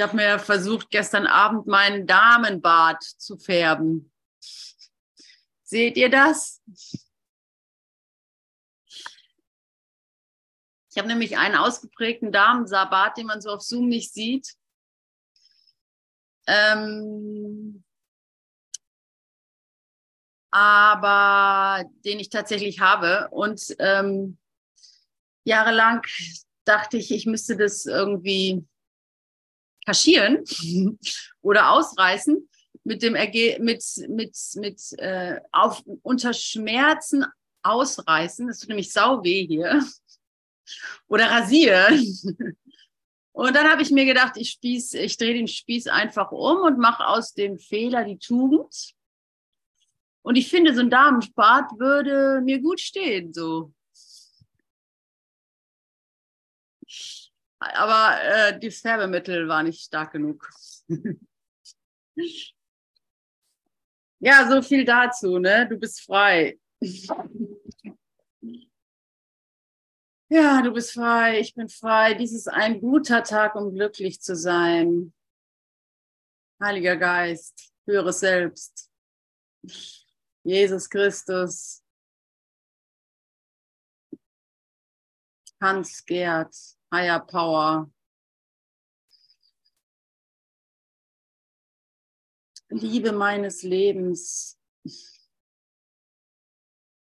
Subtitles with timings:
[0.00, 4.10] Ich habe mir versucht, gestern Abend meinen Damenbart zu färben.
[5.62, 6.62] Seht ihr das?
[10.88, 14.54] Ich habe nämlich einen ausgeprägten Damenbart, den man so auf Zoom nicht sieht.
[16.46, 17.84] Ähm,
[20.50, 23.28] aber den ich tatsächlich habe.
[23.32, 24.38] Und ähm,
[25.44, 26.00] jahrelang
[26.64, 28.66] dachte ich, ich müsste das irgendwie
[29.90, 30.44] kaschieren
[31.42, 32.48] oder ausreißen
[32.84, 37.26] mit dem Erge mit mit mit äh, auf unter Schmerzen
[37.62, 38.46] ausreißen.
[38.46, 39.84] Das tut nämlich sau weh hier
[41.08, 42.56] oder rasieren.
[43.32, 46.78] Und dann habe ich mir gedacht, ich spieß, ich drehe den Spieß einfach um und
[46.78, 48.92] mache aus dem Fehler die Tugend.
[50.22, 53.72] Und ich finde, so ein Damenspart würde mir gut stehen, so.
[57.60, 60.50] Aber äh, die Färbemittel war nicht stark genug.
[64.18, 65.68] ja, so viel dazu, ne?
[65.68, 66.58] Du bist frei.
[70.30, 72.14] ja, du bist frei, ich bin frei.
[72.14, 75.12] Dies ist ein guter Tag, um glücklich zu sein.
[76.62, 78.90] Heiliger Geist, höheres Selbst.
[80.42, 81.82] Jesus Christus.
[85.60, 86.54] Hans Gerd,
[86.92, 87.90] Higher Power.
[92.68, 94.58] Liebe meines Lebens.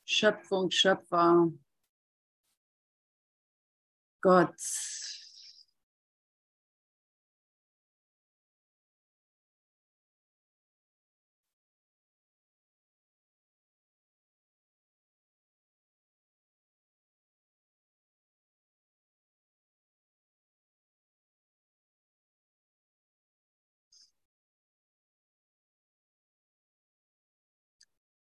[0.05, 1.51] Schöpfung, Schöpfer.
[4.21, 4.59] Gott.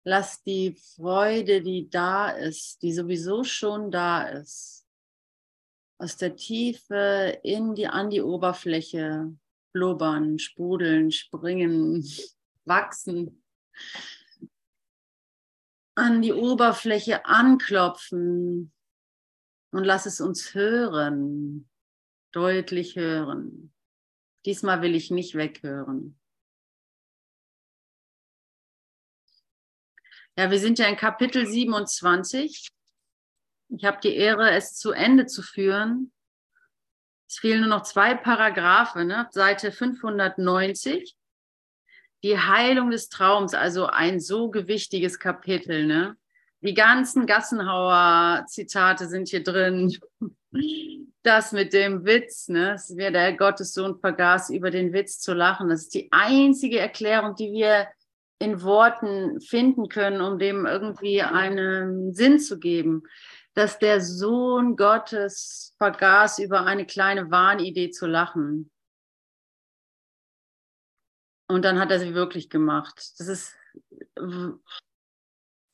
[0.06, 4.86] Lass die Freude, die da ist, die sowieso schon da ist,
[5.98, 9.34] aus der Tiefe in die, an die Oberfläche
[9.72, 12.06] blubbern, sprudeln, springen,
[12.66, 13.44] wachsen,
[15.96, 18.74] an die Oberfläche anklopfen
[19.72, 21.70] und lass es uns hören,
[22.32, 23.74] deutlich hören.
[24.46, 26.20] Diesmal will ich nicht weghören.
[30.36, 32.70] Ja, wir sind ja in Kapitel 27.
[33.70, 36.12] Ich habe die Ehre, es zu Ende zu führen.
[37.30, 39.28] Es fehlen nur noch zwei Paragraphen, ne?
[39.30, 41.16] Seite 590.
[42.24, 45.86] Die Heilung des Traums, also ein so gewichtiges Kapitel.
[45.86, 46.18] Ne?
[46.62, 49.96] Die ganzen Gassenhauer-Zitate sind hier drin.
[51.22, 52.76] Das mit dem Witz, ne?
[52.96, 55.70] Wer der Gottessohn vergaß, über den Witz zu lachen.
[55.70, 57.88] Das ist die einzige Erklärung, die wir
[58.44, 63.04] in Worten finden können, um dem irgendwie einen Sinn zu geben,
[63.54, 68.70] dass der Sohn Gottes vergaß, über eine kleine Wahnidee zu lachen.
[71.48, 73.14] Und dann hat er sie wirklich gemacht.
[73.18, 73.56] Das ist,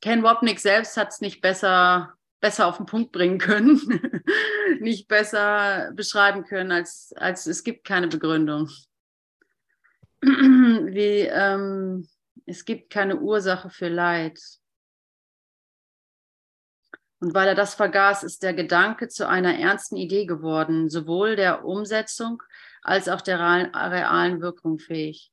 [0.02, 3.80] Ken Wapnick selbst hat es nicht besser, besser auf den Punkt bringen können,
[4.80, 8.70] nicht besser beschreiben können, als, als es gibt keine Begründung.
[10.22, 12.08] Wie, ähm,
[12.50, 14.42] es gibt keine Ursache für Leid.
[17.22, 21.64] Und weil er das vergaß, ist der Gedanke zu einer ernsten Idee geworden, sowohl der
[21.64, 22.42] Umsetzung
[22.82, 25.32] als auch der realen Wirkung fähig.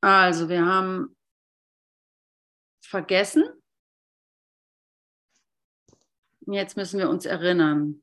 [0.00, 1.16] Also, wir haben
[2.80, 3.44] vergessen.
[6.46, 8.02] Jetzt müssen wir uns erinnern.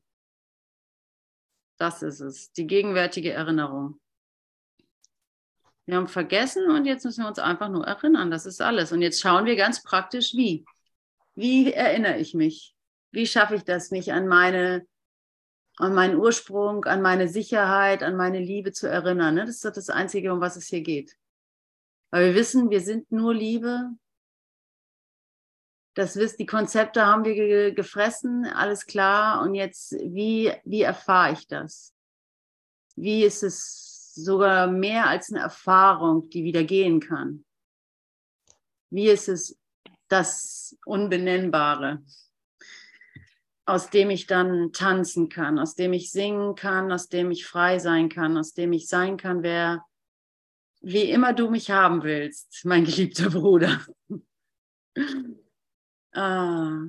[1.78, 4.00] Das ist es, die gegenwärtige Erinnerung.
[5.86, 8.30] Wir haben vergessen und jetzt müssen wir uns einfach nur erinnern.
[8.30, 8.90] Das ist alles.
[8.90, 10.64] Und jetzt schauen wir ganz praktisch, wie.
[11.36, 12.74] Wie erinnere ich mich?
[13.12, 14.86] Wie schaffe ich das, mich an meine,
[15.76, 19.36] an meinen Ursprung, an meine Sicherheit, an meine Liebe zu erinnern?
[19.36, 19.46] Ne?
[19.46, 21.16] Das ist das Einzige, um was es hier geht.
[22.10, 23.90] Weil wir wissen, wir sind nur Liebe.
[25.94, 29.40] Das wisst, die Konzepte haben wir gefressen, alles klar.
[29.42, 31.94] Und jetzt, wie, wie erfahre ich das?
[32.96, 33.85] Wie ist es
[34.16, 37.44] sogar mehr als eine Erfahrung, die wieder gehen kann.
[38.90, 39.58] Wie ist es
[40.08, 42.02] das Unbenennbare,
[43.66, 47.78] aus dem ich dann tanzen kann, aus dem ich singen kann, aus dem ich frei
[47.78, 49.84] sein kann, aus dem ich sein kann, wer,
[50.80, 53.80] wie immer du mich haben willst, mein geliebter Bruder.
[56.12, 56.86] ah.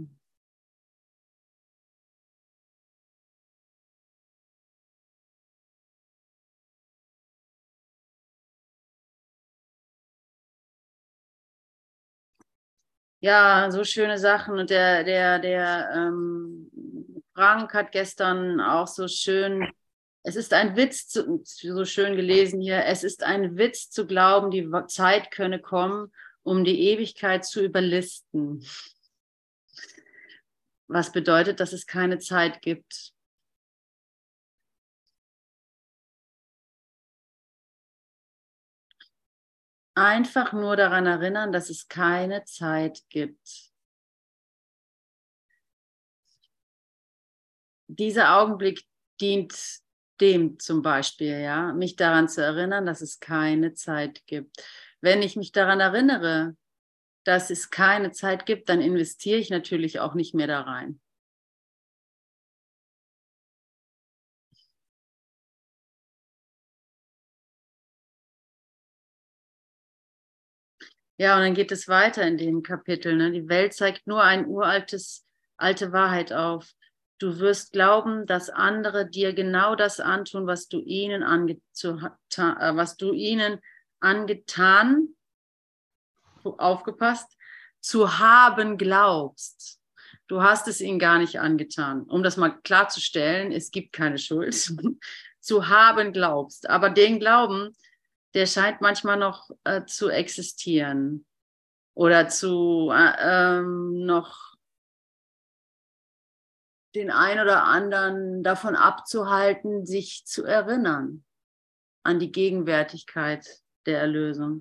[13.20, 14.60] Ja, so schöne Sachen.
[14.60, 16.72] Und der, der, der ähm,
[17.34, 19.72] Frank hat gestern auch so schön,
[20.24, 24.52] es ist ein Witz, zu, so schön gelesen hier, es ist ein Witz zu glauben,
[24.52, 26.12] die Zeit könne kommen,
[26.44, 28.66] um die Ewigkeit zu überlisten.
[30.88, 33.14] Was bedeutet, dass es keine Zeit gibt.
[39.98, 43.72] Einfach nur daran erinnern, dass es keine Zeit gibt.
[47.88, 48.84] Dieser Augenblick
[49.20, 49.56] dient
[50.22, 54.64] dem zum Beispiel, ja, mich daran zu erinnern, dass es keine Zeit gibt.
[55.02, 56.56] Wenn ich mich daran erinnere,
[57.24, 61.00] dass es keine Zeit gibt, dann investiere ich natürlich auch nicht mehr da rein.
[71.18, 73.16] Ja, und dann geht es weiter in dem Kapitel.
[73.16, 73.32] Ne?
[73.32, 75.26] Die Welt zeigt nur ein uraltes,
[75.58, 76.72] alte Wahrheit auf.
[77.20, 82.96] Du wirst glauben, dass andere dir genau das antun, was du ihnen, angetan, äh, was
[82.98, 83.60] du ihnen
[84.00, 85.10] angetan,
[86.44, 87.36] aufgepasst,
[87.80, 89.82] zu haben glaubst.
[90.28, 92.04] Du hast es ihnen gar nicht angetan.
[92.04, 94.54] Um das mal klarzustellen, es gibt keine Schuld.
[95.40, 96.70] zu haben glaubst.
[96.70, 97.74] Aber den Glauben,
[98.38, 101.26] der scheint manchmal noch äh, zu existieren
[101.96, 104.56] oder zu äh, ähm, noch
[106.94, 111.26] den einen oder anderen davon abzuhalten, sich zu erinnern
[112.04, 114.60] an die Gegenwärtigkeit der Erlösung.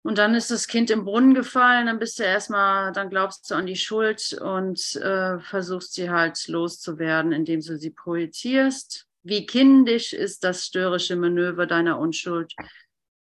[0.00, 3.54] Und dann ist das Kind im Brunnen gefallen, dann bist du erstmal, dann glaubst du
[3.54, 9.07] an die Schuld und äh, versuchst sie halt loszuwerden, indem du sie projizierst.
[9.28, 12.54] Wie kindisch ist das störrische Manöver deiner Unschuld?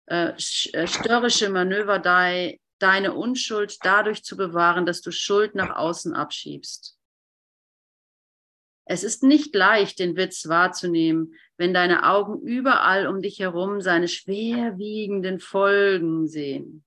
[0.06, 0.32] Äh,
[0.72, 6.98] äh, Manöver de, deine Unschuld dadurch zu bewahren, dass du Schuld nach außen abschiebst.
[8.86, 14.08] Es ist nicht leicht, den Witz wahrzunehmen, wenn deine Augen überall um dich herum seine
[14.08, 16.86] schwerwiegenden Folgen sehen,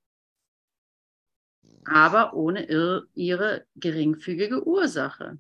[1.85, 5.39] aber ohne ihre geringfügige Ursache.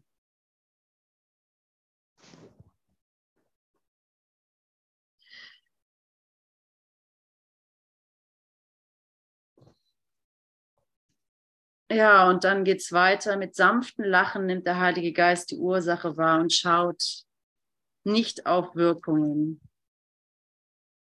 [11.90, 13.36] Ja, und dann geht es weiter.
[13.36, 17.24] Mit sanftem Lachen nimmt der Heilige Geist die Ursache wahr und schaut
[18.04, 19.60] nicht auf Wirkungen.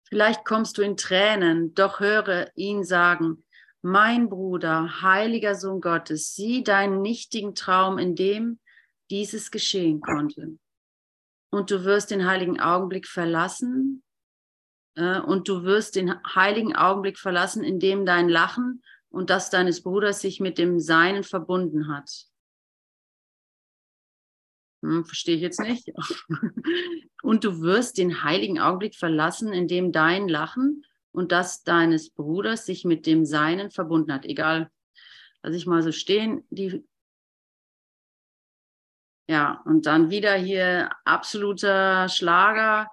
[0.08, 3.44] Vielleicht kommst du in Tränen, doch höre ihn sagen,
[3.82, 8.58] mein Bruder, heiliger Sohn Gottes, sieh deinen nichtigen Traum, in dem
[9.10, 10.58] dieses geschehen konnte.
[11.50, 14.02] Und du wirst den heiligen Augenblick verlassen,
[14.94, 19.82] äh, und du wirst den heiligen Augenblick verlassen, in dem dein Lachen und das deines
[19.82, 22.26] Bruders sich mit dem Seinen verbunden hat.
[24.82, 25.92] Hm, verstehe ich jetzt nicht.
[27.22, 32.64] und du wirst den heiligen Augenblick verlassen, in dem dein Lachen und das deines Bruders
[32.64, 34.24] sich mit dem Seinen verbunden hat.
[34.24, 34.70] Egal,
[35.42, 36.44] lass ich mal so stehen.
[36.50, 36.82] Die
[39.28, 42.90] ja, und dann wieder hier absoluter Schlager.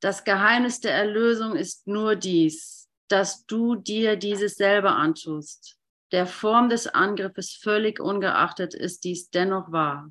[0.00, 2.75] Das Geheimnis der Erlösung ist nur dies
[3.08, 5.78] dass du dir dieses selber antust.
[6.12, 10.10] Der Form des Angriffes völlig ungeachtet ist dies dennoch wahr.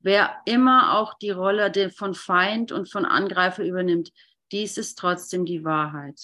[0.00, 4.12] Wer immer auch die Rolle von Feind und von Angreifer übernimmt,
[4.52, 6.20] dies ist trotzdem die Wahrheit.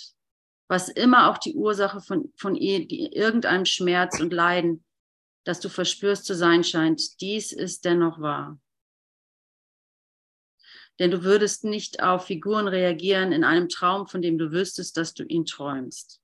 [0.68, 4.84] Was immer auch die Ursache von, von irgendeinem Schmerz und Leiden,
[5.44, 8.58] das du verspürst zu sein scheint, dies ist dennoch wahr
[10.98, 15.14] denn du würdest nicht auf Figuren reagieren in einem Traum, von dem du wüsstest, dass
[15.14, 16.20] du ihn träumst.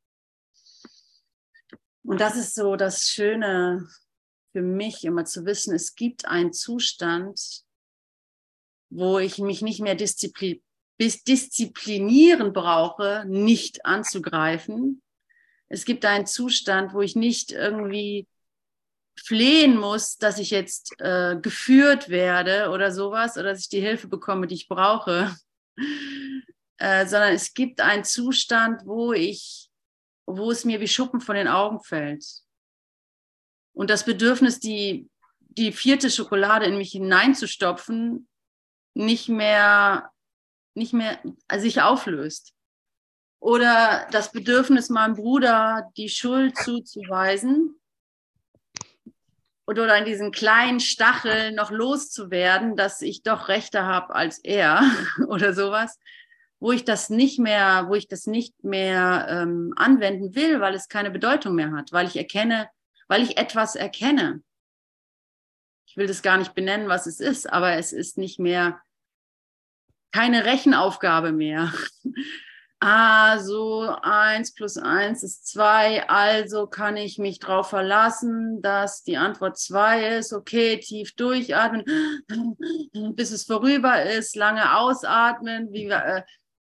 [2.02, 3.88] Und das ist so das Schöne
[4.52, 7.62] für mich, immer zu wissen, es gibt einen Zustand,
[8.90, 10.62] wo ich mich nicht mehr disziplin
[11.00, 15.00] disziplinieren brauche, nicht anzugreifen.
[15.68, 18.28] Es gibt einen Zustand, wo ich nicht irgendwie
[19.24, 24.08] flehen muss, dass ich jetzt äh, geführt werde oder sowas oder dass ich die Hilfe
[24.08, 25.34] bekomme, die ich brauche,
[26.78, 29.68] äh, sondern es gibt einen Zustand, wo ich,
[30.26, 32.24] wo es mir wie Schuppen von den Augen fällt.
[33.72, 35.08] Und das Bedürfnis, die,
[35.38, 38.28] die vierte Schokolade in mich hineinzustopfen,
[38.94, 40.10] nicht mehr,
[40.74, 42.54] nicht mehr also sich auflöst.
[43.40, 47.79] Oder das Bedürfnis, meinem Bruder die Schuld zuzuweisen,
[49.78, 54.82] oder an diesen kleinen Stachel noch loszuwerden, dass ich doch Rechte habe als er
[55.28, 55.98] oder sowas,
[56.58, 60.88] wo ich das nicht mehr, wo ich das nicht mehr ähm, anwenden will, weil es
[60.88, 62.68] keine Bedeutung mehr hat, weil ich erkenne,
[63.08, 64.42] weil ich etwas erkenne.
[65.86, 68.80] Ich will das gar nicht benennen, was es ist, aber es ist nicht mehr
[70.12, 71.72] keine Rechenaufgabe mehr.
[72.80, 79.16] ah, so eins plus eins ist zwei, also kann ich mich darauf verlassen, dass die
[79.16, 80.32] Antwort zwei ist.
[80.32, 81.84] Okay, tief durchatmen,
[83.14, 86.22] bis es vorüber ist, lange ausatmen, wie wir, äh,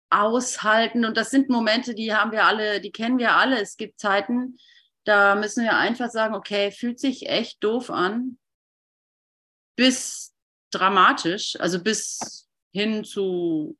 [0.10, 1.06] aushalten.
[1.06, 3.62] Und das sind Momente, die haben wir alle, die kennen wir alle.
[3.62, 4.58] Es gibt Zeiten,
[5.04, 8.38] da müssen wir einfach sagen, okay, fühlt sich echt doof an,
[9.76, 10.34] bis
[10.72, 13.78] dramatisch, also bis hin zu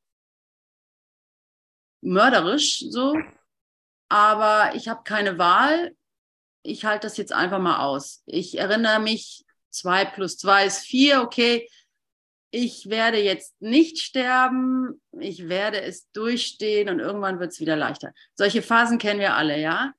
[2.02, 3.18] mörderisch so.
[4.10, 5.96] Aber ich habe keine Wahl.
[6.64, 8.24] Ich halte das jetzt einfach mal aus.
[8.26, 11.70] Ich erinnere mich, zwei plus zwei ist vier, okay.
[12.50, 18.14] Ich werde jetzt nicht sterben, ich werde es durchstehen und irgendwann wird es wieder leichter.
[18.36, 19.94] Solche Phasen kennen wir alle, ja.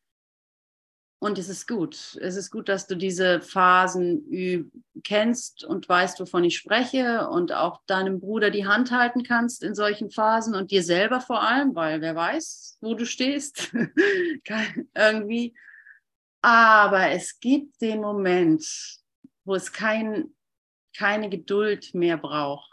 [1.21, 2.17] Und es ist gut.
[2.21, 4.71] Es ist gut, dass du diese Phasen
[5.03, 9.75] kennst und weißt, wovon ich spreche und auch deinem Bruder die Hand halten kannst in
[9.75, 13.73] solchen Phasen und dir selber vor allem, weil wer weiß, wo du stehst.
[14.95, 15.57] Irgendwie.
[16.41, 18.65] Aber es gibt den Moment,
[19.45, 20.37] wo es kein,
[20.97, 22.71] keine Geduld mehr braucht,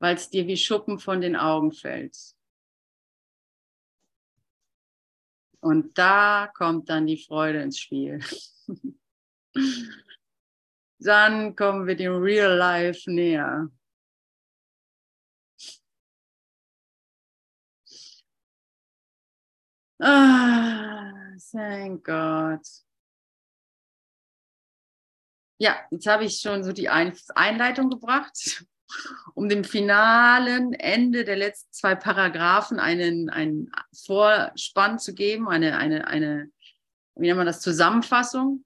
[0.00, 2.16] weil es dir wie Schuppen von den Augen fällt.
[5.60, 8.20] Und da kommt dann die Freude ins Spiel.
[10.98, 13.68] dann kommen wir dem Real Life näher.
[20.00, 21.12] Ah,
[21.50, 22.60] thank God.
[25.60, 28.64] Ja, jetzt habe ich schon so die Einleitung gebracht
[29.34, 33.70] um dem finalen Ende der letzten zwei Paragraphen einen, einen
[34.06, 36.50] Vorspann zu geben, eine, eine, eine,
[37.14, 38.64] wie nennt man das, Zusammenfassung.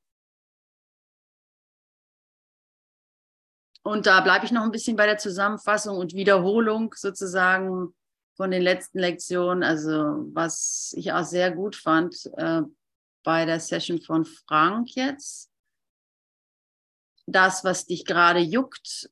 [3.85, 7.95] Und da bleibe ich noch ein bisschen bei der Zusammenfassung und Wiederholung sozusagen
[8.37, 9.65] von den letzten Lektionen.
[9.65, 9.93] Also
[10.33, 12.63] was ich auch sehr gut fand äh,
[13.25, 15.51] bei der Session von Frank jetzt.
[17.27, 19.11] Das, was dich gerade juckt,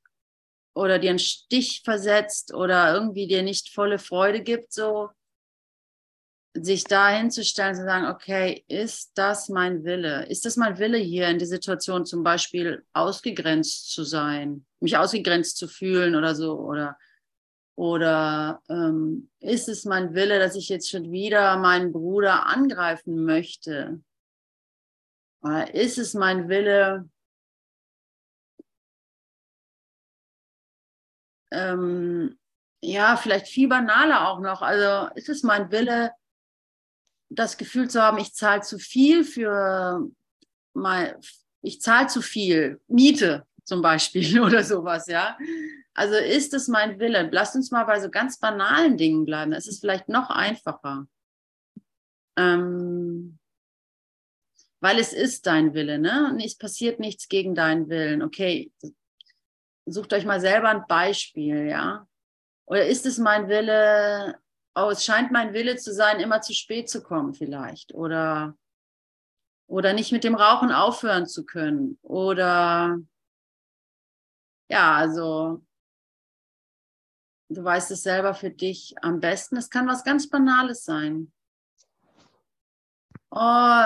[0.74, 5.10] oder dir einen Stich versetzt oder irgendwie dir nicht volle Freude gibt, so
[6.54, 10.26] sich da hinzustellen, zu sagen, okay, ist das mein Wille?
[10.26, 15.56] Ist das mein Wille hier in der Situation zum Beispiel ausgegrenzt zu sein, mich ausgegrenzt
[15.56, 16.58] zu fühlen oder so?
[16.58, 16.98] Oder,
[17.76, 24.00] oder ähm, ist es mein Wille, dass ich jetzt schon wieder meinen Bruder angreifen möchte?
[25.42, 27.08] Oder ist es mein Wille,
[31.50, 32.38] ähm,
[32.82, 34.62] ja, vielleicht viel banaler auch noch.
[34.62, 36.12] Also ist es mein Wille,
[37.28, 40.08] das Gefühl zu haben, ich zahle zu viel für
[40.72, 41.14] mein,
[41.62, 45.36] ich zahle zu viel Miete zum Beispiel oder sowas, ja.
[45.94, 47.28] Also ist es mein Wille?
[47.30, 49.52] Lasst uns mal bei so ganz banalen Dingen bleiben.
[49.52, 51.06] Es ist vielleicht noch einfacher.
[52.36, 53.38] Ähm,
[54.80, 56.38] weil es ist dein Wille, ne?
[56.42, 58.22] Es passiert nichts gegen deinen Willen.
[58.22, 58.72] Okay,
[59.86, 62.06] sucht euch mal selber ein Beispiel, ja.
[62.66, 64.38] Oder ist es mein Wille,
[64.74, 67.94] oh, es scheint mein Wille zu sein, immer zu spät zu kommen vielleicht.
[67.94, 68.56] Oder,
[69.66, 71.98] oder nicht mit dem Rauchen aufhören zu können.
[72.02, 72.98] Oder
[74.68, 75.64] ja, also
[77.48, 79.56] du weißt es selber für dich am besten.
[79.56, 81.32] Es kann was ganz Banales sein.
[83.32, 83.84] Oh,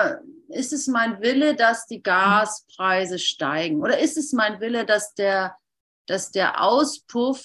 [0.49, 3.81] ist es mein Wille, dass die Gaspreise steigen?
[3.81, 5.57] Oder ist es mein Wille, dass der
[6.05, 7.43] dass der Auspuff,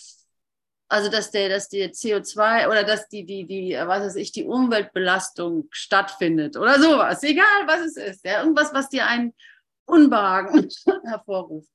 [0.88, 4.45] also dass der, dass die CO2 oder dass die, die, die, was weiß ich, die
[4.45, 9.33] Umweltbelastung stattfindet oder sowas, egal was es ist, ja, irgendwas, was dir ein
[9.87, 10.69] Unbehagen
[11.05, 11.71] hervorruft.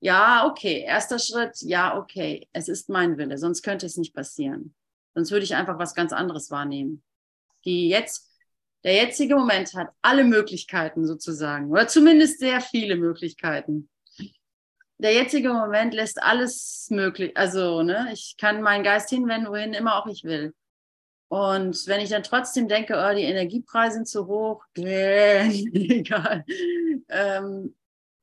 [0.00, 4.74] Ja, okay, erster Schritt, ja, okay, es ist mein Wille, sonst könnte es nicht passieren.
[5.14, 7.02] Sonst würde ich einfach was ganz anderes wahrnehmen.
[7.64, 8.30] Die jetzt,
[8.84, 13.88] der jetzige Moment hat alle Möglichkeiten sozusagen, oder zumindest sehr viele Möglichkeiten
[14.98, 17.36] der jetzige Moment lässt alles möglich.
[17.36, 20.54] Also, ne, ich kann meinen Geist hinwenden, wohin immer auch ich will.
[21.28, 26.44] Und wenn ich dann trotzdem denke, oh, die Energiepreise sind zu hoch, egal,
[27.08, 27.74] ähm,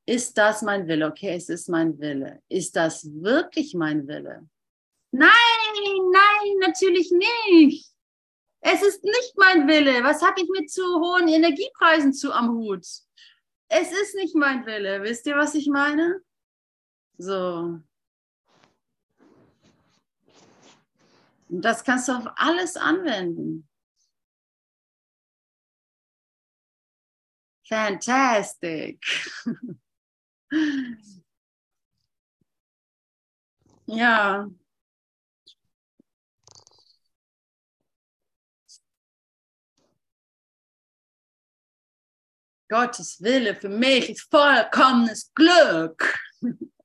[0.06, 1.06] ist das mein Wille?
[1.06, 2.42] Okay, es ist mein Wille.
[2.48, 4.48] Ist das wirklich mein Wille?
[5.12, 5.30] Nein,
[6.12, 7.90] nein, natürlich nicht.
[8.60, 10.02] Es ist nicht mein Wille.
[10.02, 12.84] Was habe ich mit zu hohen Energiepreisen zu am Hut?
[13.68, 15.02] Es ist nicht mein Wille.
[15.02, 16.20] Wisst ihr, was ich meine?
[17.18, 17.80] So.
[21.48, 23.68] Und das kannst du auf alles anwenden.
[27.68, 29.00] Fantastic.
[33.86, 34.48] ja.
[42.68, 46.18] Gottes Wille für mich ist vollkommenes Glück.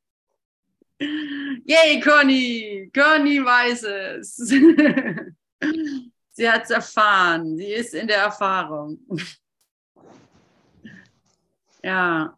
[1.65, 2.91] Yay, Conny!
[2.93, 4.36] Conny weiß es.
[6.34, 7.58] Sie hat es erfahren.
[7.58, 9.00] Sie ist in der Erfahrung.
[11.84, 12.38] Ja.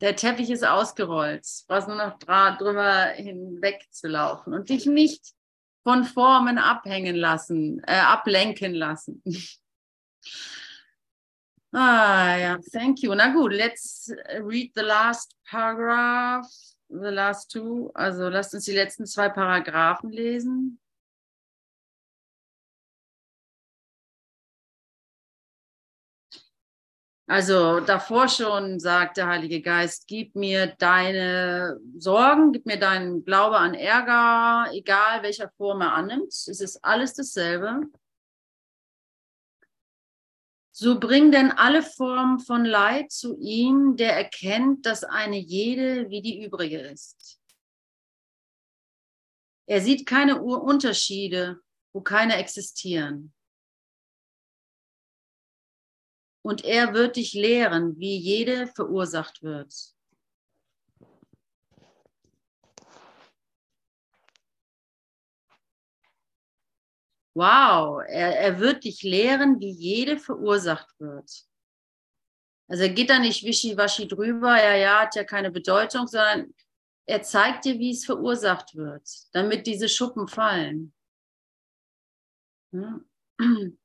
[0.00, 1.44] Der Teppich ist ausgerollt.
[1.44, 5.34] Du brauchst nur noch drüber hinweg zu laufen und dich nicht
[5.82, 9.22] von Formen abhängen lassen, äh, ablenken lassen.
[11.70, 13.14] Ah, ja, thank you.
[13.14, 14.10] Na gut, let's
[14.40, 16.46] read the last paragraph,
[16.88, 17.90] the last two.
[17.94, 20.80] Also lasst uns die letzten zwei Paragraphen lesen.
[27.30, 33.58] Also davor schon sagt der Heilige Geist, gib mir deine Sorgen, gib mir deinen Glaube
[33.58, 36.32] an Ärger, egal welcher Form er annimmt.
[36.32, 37.82] Es ist alles dasselbe.
[40.80, 46.22] So bring denn alle Formen von Leid zu ihm, der erkennt, dass eine jede wie
[46.22, 47.40] die übrige ist.
[49.66, 51.58] Er sieht keine Unterschiede,
[51.92, 53.34] wo keine existieren.
[56.44, 59.74] Und er wird dich lehren, wie jede verursacht wird.
[67.34, 71.30] Wow, er, er wird dich lehren, wie jede verursacht wird.
[72.68, 76.54] Also er geht da nicht wischiwaschi drüber, ja, ja, hat ja keine Bedeutung, sondern
[77.06, 80.92] er zeigt dir, wie es verursacht wird, damit diese Schuppen fallen.
[82.72, 83.08] Hm.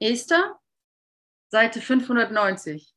[0.00, 0.60] Esther,
[1.50, 2.94] Seite 590.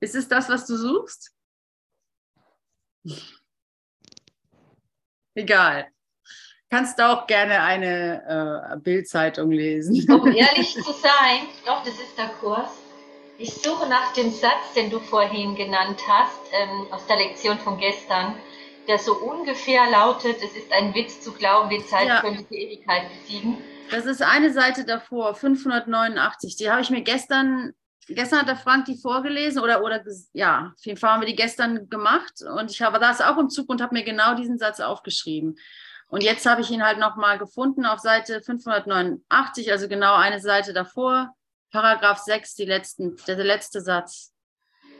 [0.00, 1.32] Ist es das, was du suchst?
[5.34, 5.92] Egal
[6.72, 10.10] kannst du auch gerne eine äh, Bildzeitung lesen.
[10.10, 12.70] Um ehrlich zu sein, doch, das ist der Kurs.
[13.36, 17.76] Ich suche nach dem Satz, den du vorhin genannt hast, ähm, aus der Lektion von
[17.76, 18.36] gestern,
[18.88, 22.22] der so ungefähr lautet, es ist ein Witz zu glauben, die Zeit ja.
[22.22, 23.58] könnte die Ewigkeit besiegen.
[23.90, 26.56] Das ist eine Seite davor, 589.
[26.56, 27.74] Die habe ich mir gestern,
[28.08, 31.36] gestern hat der Frank die vorgelesen oder, oder ja, auf jeden Fall haben wir die
[31.36, 34.80] gestern gemacht und ich habe das auch im Zug und habe mir genau diesen Satz
[34.80, 35.58] aufgeschrieben.
[36.12, 40.74] Und jetzt habe ich ihn halt nochmal gefunden auf Seite 589, also genau eine Seite
[40.74, 41.34] davor,
[41.70, 44.30] Paragraph 6, die letzten, der, letzte Satz.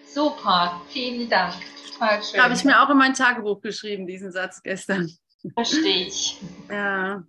[0.07, 1.55] Super, vielen Dank.
[2.01, 5.14] Habe ich mir auch in mein Tagebuch geschrieben, diesen Satz gestern.
[5.55, 6.40] Verstehe ich.
[6.70, 7.22] Ja.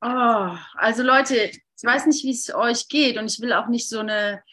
[0.00, 3.88] Oh, also Leute, ich weiß nicht, wie es euch geht und ich will auch nicht
[3.88, 4.44] so eine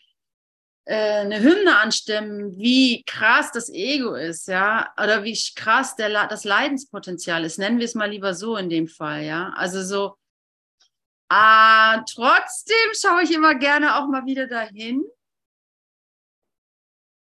[0.85, 7.45] eine Hymne anstimmen, wie krass das Ego ist, ja, oder wie krass der, das Leidenspotenzial
[7.45, 7.59] ist.
[7.59, 9.53] Nennen wir es mal lieber so in dem Fall, ja.
[9.55, 10.15] Also so,
[11.29, 15.03] ah, trotzdem schaue ich immer gerne auch mal wieder dahin.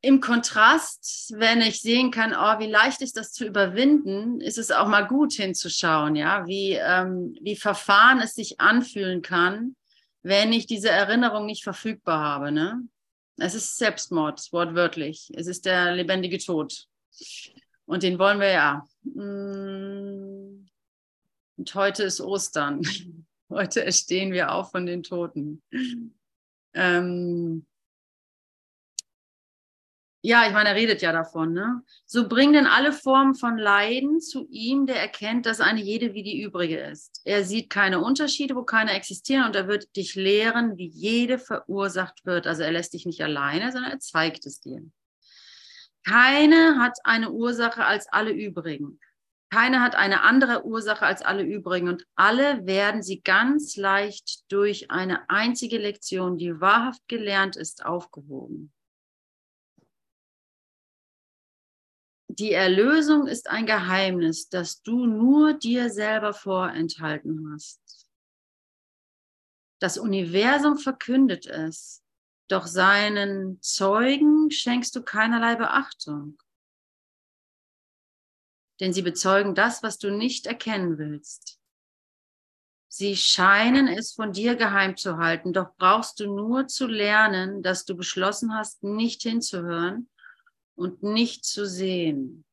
[0.01, 4.69] Im Kontrast, wenn ich sehen kann, oh, wie leicht ist das zu überwinden, ist es
[4.71, 9.75] auch mal gut hinzuschauen, ja, wie, ähm, wie verfahren es sich anfühlen kann,
[10.21, 12.87] wenn ich diese Erinnerung nicht verfügbar habe, ne?
[13.37, 15.31] Es ist Selbstmord, wortwörtlich.
[15.35, 16.87] Es ist der lebendige Tod.
[17.85, 18.87] Und den wollen wir ja.
[19.03, 20.67] Mm.
[21.57, 22.81] Und heute ist Ostern.
[23.49, 25.63] Heute erstehen wir auf von den Toten.
[26.73, 27.65] Ähm,
[30.27, 31.53] ja, ich meine, er redet ja davon.
[31.53, 31.81] Ne?
[32.05, 36.21] So bring denn alle Formen von Leiden zu ihm, der erkennt, dass eine jede wie
[36.21, 37.21] die übrige ist.
[37.23, 42.25] Er sieht keine Unterschiede, wo keine existieren und er wird dich lehren, wie jede verursacht
[42.25, 42.45] wird.
[42.45, 44.81] Also er lässt dich nicht alleine, sondern er zeigt es dir.
[46.03, 48.99] Keine hat eine Ursache als alle übrigen.
[49.49, 54.91] Keine hat eine andere Ursache als alle übrigen und alle werden sie ganz leicht durch
[54.91, 58.73] eine einzige Lektion, die wahrhaft gelernt ist, aufgehoben.
[62.39, 68.07] Die Erlösung ist ein Geheimnis, das du nur dir selber vorenthalten hast.
[69.79, 72.03] Das Universum verkündet es,
[72.47, 76.37] doch seinen Zeugen schenkst du keinerlei Beachtung.
[78.79, 81.59] Denn sie bezeugen das, was du nicht erkennen willst.
[82.87, 87.85] Sie scheinen es von dir geheim zu halten, doch brauchst du nur zu lernen, dass
[87.85, 90.09] du beschlossen hast, nicht hinzuhören
[90.77, 92.45] und nicht zu sehen.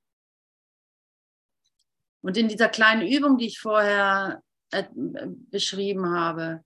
[2.23, 4.85] Und in dieser kleinen Übung, die ich vorher äh,
[5.51, 6.65] beschrieben habe,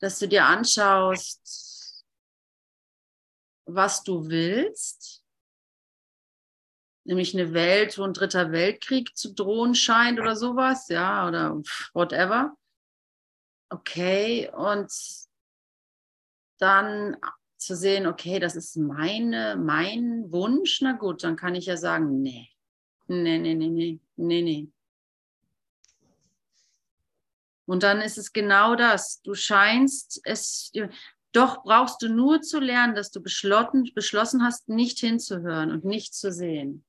[0.00, 2.04] dass du dir anschaust,
[3.64, 5.24] was du willst,
[7.04, 11.60] nämlich eine Welt, wo ein dritter Weltkrieg zu drohen scheint oder sowas, ja, oder
[11.94, 12.54] whatever.
[13.70, 14.92] Okay, und
[16.58, 17.16] dann
[17.58, 22.22] zu sehen, okay, das ist meine, mein Wunsch, na gut, dann kann ich ja sagen,
[22.22, 22.48] nee,
[23.08, 24.68] nee, nee, nee, nee, nee, nee.
[27.66, 29.20] Und dann ist es genau das.
[29.20, 30.72] Du scheinst es,
[31.32, 36.14] doch brauchst du nur zu lernen, dass du beschlossen, beschlossen hast, nicht hinzuhören und nicht
[36.14, 36.84] zu sehen.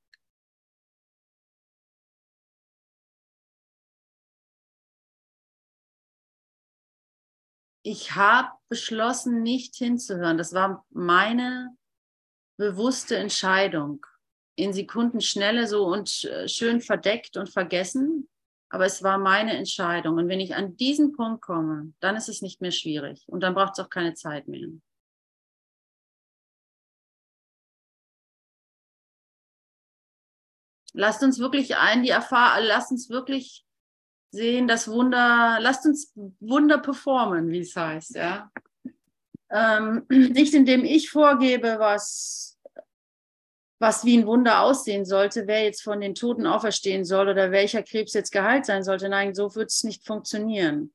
[7.90, 10.38] Ich habe beschlossen, nicht hinzuhören.
[10.38, 11.76] Das war meine
[12.58, 14.06] bewusste Entscheidung.
[14.56, 18.30] In Sekundenschnelle so und schön verdeckt und vergessen.
[18.70, 20.18] Aber es war meine Entscheidung.
[20.18, 23.24] Und wenn ich an diesen Punkt komme, dann ist es nicht mehr schwierig.
[23.28, 24.68] Und dann braucht es auch keine Zeit mehr.
[30.94, 33.66] Lasst uns wirklich ein, die Erfahrung, lasst uns wirklich
[34.32, 38.52] sehen das Wunder, lasst uns Wunder performen, wie es heißt, ja.
[39.52, 42.58] Ähm, nicht indem ich vorgebe, was,
[43.80, 47.82] was wie ein Wunder aussehen sollte, wer jetzt von den Toten auferstehen soll oder welcher
[47.82, 49.10] Krebs jetzt geheilt sein sollte.
[49.10, 50.94] Nein, so wird es nicht funktionieren.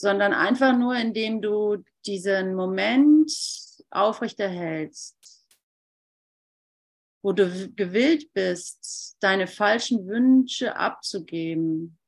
[0.00, 3.30] Sondern einfach nur, indem du diesen Moment
[3.90, 5.16] aufrechterhältst,
[7.22, 11.99] wo du gewillt bist, deine falschen Wünsche abzugeben,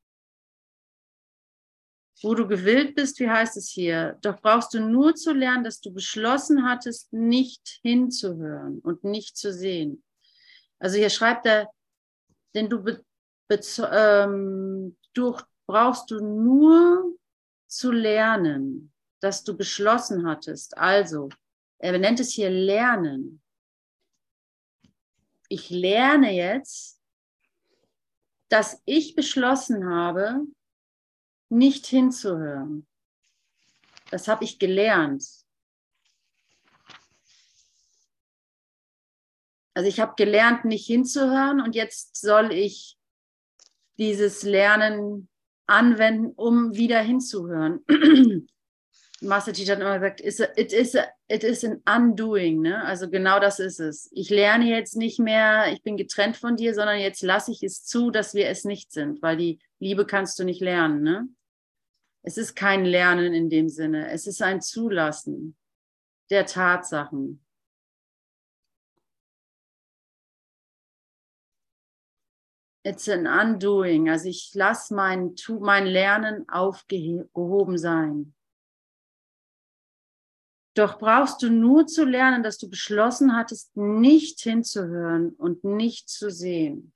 [2.22, 4.18] wo du gewillt bist, wie heißt es hier?
[4.22, 9.52] Doch brauchst du nur zu lernen, dass du beschlossen hattest, nicht hinzuhören und nicht zu
[9.52, 10.02] sehen.
[10.78, 11.70] Also hier schreibt er,
[12.54, 12.85] denn du,
[13.90, 17.16] ähm, du brauchst du nur
[17.66, 20.76] zu lernen, dass du beschlossen hattest.
[20.76, 21.28] Also,
[21.78, 23.42] er nennt es hier Lernen.
[25.48, 27.00] Ich lerne jetzt,
[28.48, 30.46] dass ich beschlossen habe,
[31.52, 32.86] nicht hinzuhören.
[34.10, 35.24] Das habe ich gelernt.
[39.74, 42.98] Also ich habe gelernt, nicht hinzuhören und jetzt soll ich
[43.98, 45.28] dieses Lernen
[45.66, 47.84] anwenden, um wieder hinzuhören.
[49.20, 50.20] Master Teacher hat immer gesagt,
[50.58, 52.60] it is, a, it is an undoing.
[52.60, 52.84] Ne?
[52.84, 54.10] Also genau das ist es.
[54.12, 57.84] Ich lerne jetzt nicht mehr, ich bin getrennt von dir, sondern jetzt lasse ich es
[57.84, 61.02] zu, dass wir es nicht sind, weil die Liebe kannst du nicht lernen.
[61.02, 61.28] Ne?
[62.22, 64.11] Es ist kein Lernen in dem Sinne.
[64.11, 65.56] Es ist ein Zulassen
[66.30, 67.44] der Tatsachen.
[72.85, 74.08] It's an undoing.
[74.08, 78.35] Also ich lasse mein, mein Lernen aufgehoben sein.
[80.74, 86.30] Doch brauchst du nur zu lernen, dass du beschlossen hattest, nicht hinzuhören und nicht zu
[86.30, 86.94] sehen.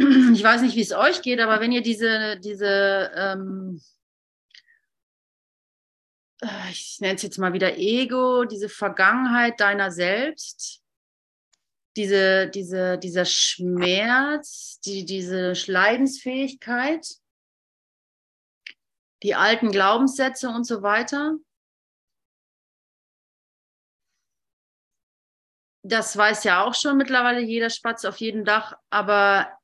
[0.34, 3.80] ich weiß nicht, wie es euch geht, aber wenn ihr diese, diese ähm,
[6.42, 10.82] äh, ich nenne es jetzt mal wieder Ego, diese Vergangenheit deiner selbst,
[11.96, 17.06] diese, diese, dieser Schmerz, die, diese Leidensfähigkeit,
[19.22, 21.36] die alten Glaubenssätze und so weiter.
[25.82, 29.59] Das weiß ja auch schon mittlerweile jeder Spatz auf jedem Dach, aber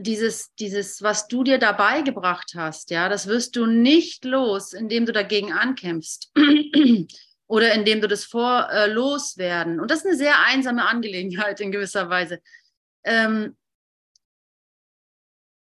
[0.00, 5.06] dieses, dieses, was du dir dabei gebracht hast, ja, das wirst du nicht los, indem
[5.06, 6.32] du dagegen ankämpfst
[7.46, 9.80] oder indem du das vor äh, loswerden.
[9.80, 12.40] Und das ist eine sehr einsame Angelegenheit in gewisser Weise.
[13.04, 13.56] Ähm,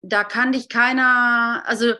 [0.01, 1.93] da kann dich keiner, also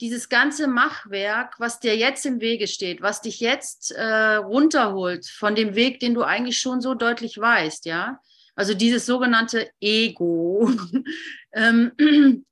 [0.00, 5.54] dieses ganze Machwerk, was dir jetzt im Wege steht, was dich jetzt äh, runterholt von
[5.54, 8.20] dem Weg, den du eigentlich schon so deutlich weißt, ja,
[8.54, 10.70] also dieses sogenannte Ego,
[11.52, 11.92] ähm,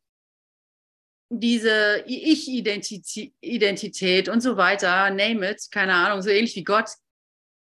[1.31, 6.91] diese Ich-Identität und so weiter, name it, keine Ahnung, so ähnlich wie Gott.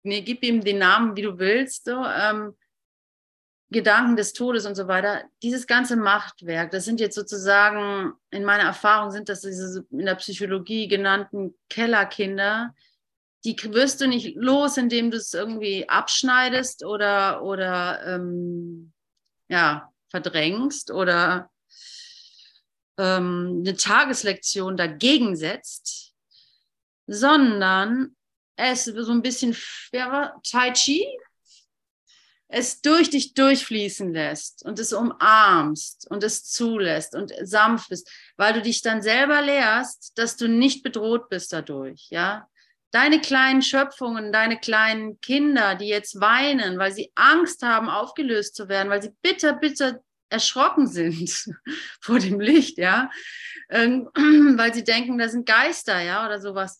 [0.04, 2.56] Nee, gib ihm den Namen, wie du willst, so, ähm,
[3.72, 5.24] Gedanken des Todes und so weiter.
[5.42, 10.14] Dieses ganze Machtwerk, das sind jetzt sozusagen, in meiner Erfahrung sind das diese in der
[10.16, 12.74] Psychologie genannten Kellerkinder,
[13.44, 18.92] die wirst du nicht los, indem du es irgendwie abschneidest oder, oder ähm,
[19.48, 21.50] ja, verdrängst oder
[22.98, 26.14] ähm, eine Tageslektion dagegen setzt,
[27.06, 28.16] sondern
[28.56, 29.56] es so ein bisschen
[29.92, 31.04] ja, Tai Chi,
[32.52, 38.52] es durch dich durchfließen lässt und es umarmst und es zulässt und sanft bist, weil
[38.52, 42.46] du dich dann selber lehrst, dass du nicht bedroht bist dadurch, ja.
[42.92, 48.68] Deine kleinen Schöpfungen, deine kleinen Kinder, die jetzt weinen, weil sie Angst haben, aufgelöst zu
[48.68, 51.50] werden, weil sie bitter, bitter erschrocken sind
[52.00, 53.10] vor dem Licht, ja,
[53.70, 54.08] ähm,
[54.56, 56.78] weil sie denken, da sind Geister, ja, oder sowas.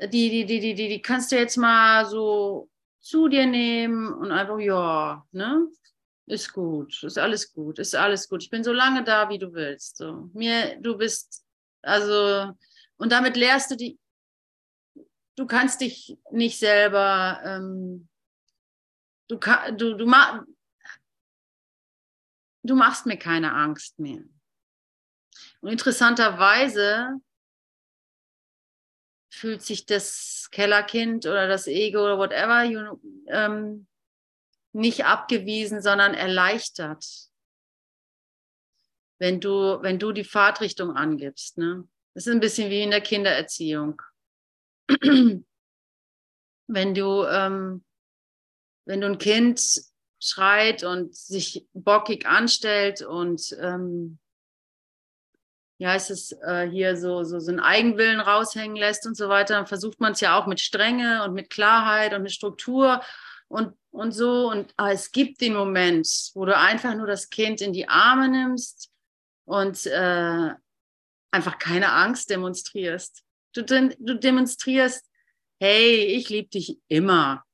[0.00, 2.68] Die, die, die, die, die, die kannst du jetzt mal so
[3.00, 5.68] zu dir nehmen und einfach, ja, ne?
[6.26, 8.42] Ist gut, ist alles gut, ist alles gut.
[8.42, 9.98] Ich bin so lange da, wie du willst.
[9.98, 10.28] So.
[10.34, 11.44] Mir, du bist,
[11.82, 12.52] also,
[12.96, 13.96] und damit lehrst du die,
[15.36, 18.08] du kannst dich nicht selber, ähm,
[19.28, 19.38] du,
[19.76, 20.44] du, du, ma,
[22.62, 24.22] du machst mir keine Angst mehr.
[25.60, 27.20] Und interessanterweise
[29.30, 33.86] fühlt sich das Kellerkind oder das Ego oder whatever you, ähm,
[34.72, 37.04] nicht abgewiesen, sondern erleichtert,
[39.18, 41.58] wenn du, wenn du die Fahrtrichtung angibst.
[41.58, 41.86] Ne?
[42.14, 44.00] Das ist ein bisschen wie in der Kindererziehung.
[46.68, 47.84] wenn du, ähm,
[48.86, 49.60] wenn du ein Kind
[50.20, 54.18] schreit und sich bockig anstellt und ähm,
[55.78, 59.66] ja, es äh, hier so, so, so einen Eigenwillen raushängen lässt und so weiter, dann
[59.66, 63.02] versucht man es ja auch mit Strenge und mit Klarheit und mit Struktur
[63.48, 64.50] und, und so.
[64.50, 68.28] Und aber es gibt den Moment, wo du einfach nur das Kind in die Arme
[68.28, 68.90] nimmst
[69.44, 70.50] und äh,
[71.30, 73.25] einfach keine Angst demonstrierst.
[73.56, 73.64] Du,
[73.98, 75.04] du demonstrierst,
[75.58, 77.44] hey, ich liebe dich immer.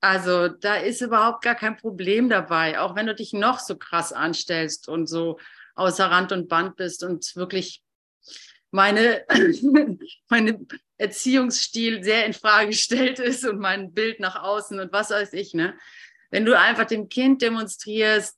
[0.00, 4.12] Also da ist überhaupt gar kein Problem dabei, auch wenn du dich noch so krass
[4.12, 5.38] anstellst und so
[5.76, 7.82] außer Rand und Band bist und wirklich
[8.70, 9.24] meine,
[10.28, 10.66] meine
[10.98, 15.54] Erziehungsstil sehr in Frage gestellt ist und mein Bild nach außen und was weiß ich,
[15.54, 15.78] ne?
[16.30, 18.36] Wenn du einfach dem Kind demonstrierst,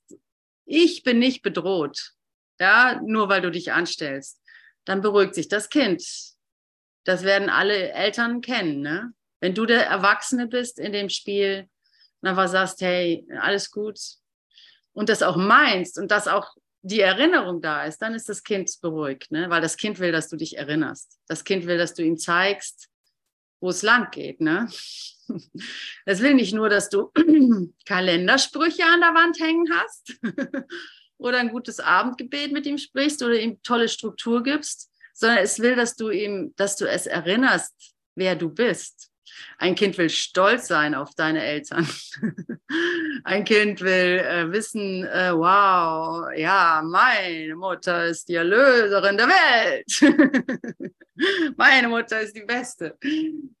[0.65, 2.13] ich bin nicht bedroht,
[2.59, 4.41] ja, nur weil du dich anstellst,
[4.87, 6.03] dann beruhigt sich das Kind.
[7.03, 9.13] Das werden alle Eltern kennen, ne?
[9.39, 11.69] Wenn du der Erwachsene bist in dem Spiel
[12.21, 13.99] und einfach sagst, hey, alles gut
[14.93, 18.71] und das auch meinst und das auch die Erinnerung da ist, dann ist das Kind
[18.81, 19.49] beruhigt, ne?
[19.49, 21.19] weil das Kind will, dass du dich erinnerst.
[21.27, 22.89] Das Kind will, dass du ihm zeigst,
[23.59, 24.41] wo es lang geht.
[24.41, 24.67] Ne?
[26.05, 27.11] Es will nicht nur, dass du
[27.85, 30.17] Kalendersprüche an der Wand hängen hast
[31.17, 35.75] oder ein gutes Abendgebet mit ihm sprichst oder ihm tolle Struktur gibst, sondern es will,
[35.75, 37.73] dass du ihm, dass du es erinnerst,
[38.15, 39.09] wer du bist.
[39.57, 41.87] Ein Kind will stolz sein auf deine Eltern.
[43.23, 50.93] Ein Kind will äh, wissen, äh, wow, ja, meine Mutter ist die Erlöserin der Welt.
[51.57, 52.97] meine Mutter ist die Beste.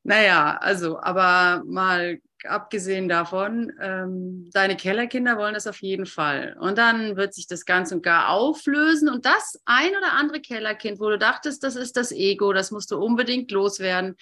[0.03, 6.55] Naja, also, aber mal abgesehen davon, ähm, deine Kellerkinder wollen das auf jeden Fall.
[6.59, 9.09] Und dann wird sich das ganz und gar auflösen.
[9.09, 12.91] Und das ein oder andere Kellerkind, wo du dachtest, das ist das Ego, das musst
[12.91, 14.15] du unbedingt loswerden,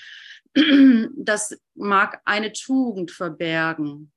[1.16, 4.12] das mag eine Tugend verbergen,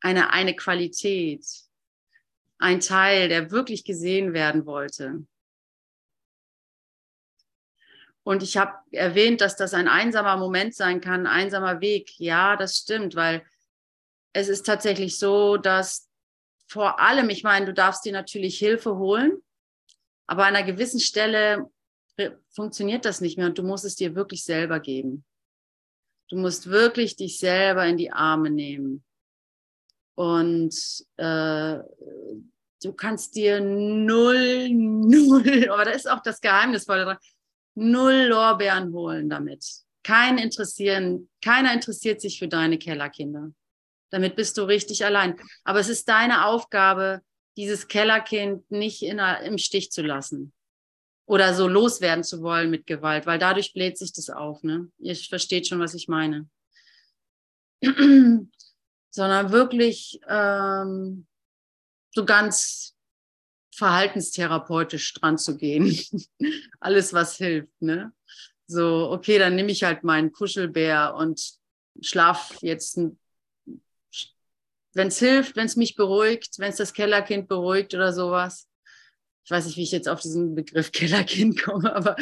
[0.00, 1.46] eine, eine Qualität,
[2.58, 5.26] ein Teil, der wirklich gesehen werden wollte.
[8.26, 12.18] Und ich habe erwähnt, dass das ein einsamer Moment sein kann, ein einsamer Weg.
[12.18, 13.46] Ja, das stimmt, weil
[14.32, 16.08] es ist tatsächlich so, dass
[16.66, 19.40] vor allem, ich meine, du darfst dir natürlich Hilfe holen,
[20.26, 21.70] aber an einer gewissen Stelle
[22.50, 25.24] funktioniert das nicht mehr und du musst es dir wirklich selber geben.
[26.28, 29.04] Du musst wirklich dich selber in die Arme nehmen.
[30.16, 30.74] Und
[31.16, 31.78] äh,
[32.82, 37.18] du kannst dir null, null, aber da ist auch das Geheimnisvolle dran,
[37.76, 39.64] null Lorbeeren holen damit.
[40.02, 43.52] Kein interessieren, keiner interessiert sich für deine Kellerkinder.
[44.10, 45.38] Damit bist du richtig allein.
[45.64, 47.22] Aber es ist deine Aufgabe,
[47.56, 50.52] dieses Kellerkind nicht in, im Stich zu lassen
[51.26, 54.62] oder so loswerden zu wollen mit Gewalt, weil dadurch bläht sich das auf.
[54.62, 54.90] Ne?
[54.98, 56.48] Ihr versteht schon, was ich meine.
[59.10, 61.26] Sondern wirklich ähm,
[62.14, 62.95] so ganz
[63.76, 65.96] verhaltenstherapeutisch dran zu gehen.
[66.80, 67.80] Alles, was hilft.
[67.80, 68.12] Ne?
[68.66, 71.52] So, okay, dann nehme ich halt meinen Kuschelbär und
[72.00, 72.98] schlaf jetzt,
[74.94, 78.66] wenn es hilft, wenn es mich beruhigt, wenn es das Kellerkind beruhigt oder sowas,
[79.44, 82.16] ich weiß nicht, wie ich jetzt auf diesen Begriff Kellerkind komme, aber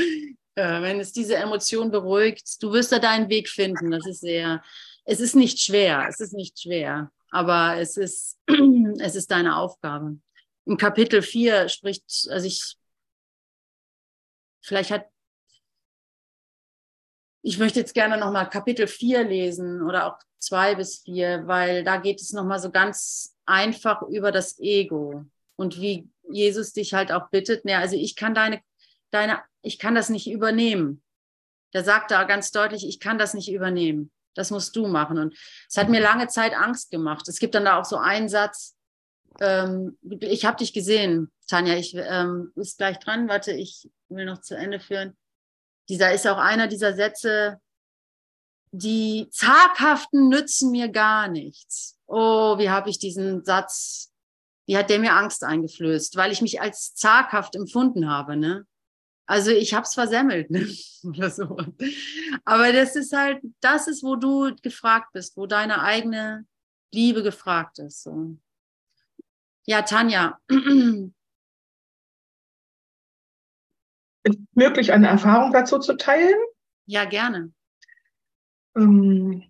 [0.57, 3.91] äh, wenn es diese Emotion beruhigt, du wirst da deinen Weg finden.
[3.91, 4.63] Das ist sehr,
[5.05, 8.39] es ist nicht schwer, es ist nicht schwer, aber es ist,
[8.99, 10.19] es ist deine Aufgabe.
[10.67, 12.77] Im Kapitel 4 spricht, also ich,
[14.63, 15.07] vielleicht hat,
[17.43, 21.99] ich möchte jetzt gerne nochmal Kapitel 4 lesen oder auch 2 bis 4, weil da
[21.99, 27.29] geht es nochmal so ganz einfach über das Ego und wie Jesus dich halt auch
[27.31, 28.63] bittet, ne, also ich kann deine,
[29.11, 31.03] deine, ich kann das nicht übernehmen.
[31.75, 34.11] Der sagt da ganz deutlich, ich kann das nicht übernehmen.
[34.35, 35.19] Das musst du machen.
[35.19, 35.37] Und
[35.69, 37.29] es hat mir lange Zeit Angst gemacht.
[37.29, 38.74] Es gibt dann da auch so einen Satz,
[39.41, 44.41] ähm, ich habe dich gesehen, Tanja, ich ähm, ist gleich dran, warte, ich will noch
[44.41, 45.17] zu Ende führen.
[45.89, 47.61] Dieser ist auch einer dieser Sätze,
[48.73, 51.99] die zaghaften nützen mir gar nichts.
[52.07, 54.13] Oh, wie habe ich diesen Satz,
[54.67, 58.67] wie hat der mir Angst eingeflößt, weil ich mich als zaghaft empfunden habe, ne?
[59.27, 60.67] Also ich habe es versemmelt ne?
[61.05, 61.57] oder so.
[62.45, 66.47] Aber das ist halt, das ist, wo du gefragt bist, wo deine eigene
[66.93, 68.03] Liebe gefragt ist.
[68.03, 68.37] So.
[69.67, 70.39] Ja, Tanja.
[74.25, 76.39] Ist möglich, eine Erfahrung dazu zu teilen?
[76.87, 77.53] Ja, gerne.
[78.77, 79.45] Ähm,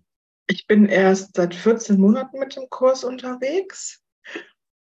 [0.47, 4.03] ich bin erst seit 14 Monaten mit dem Kurs unterwegs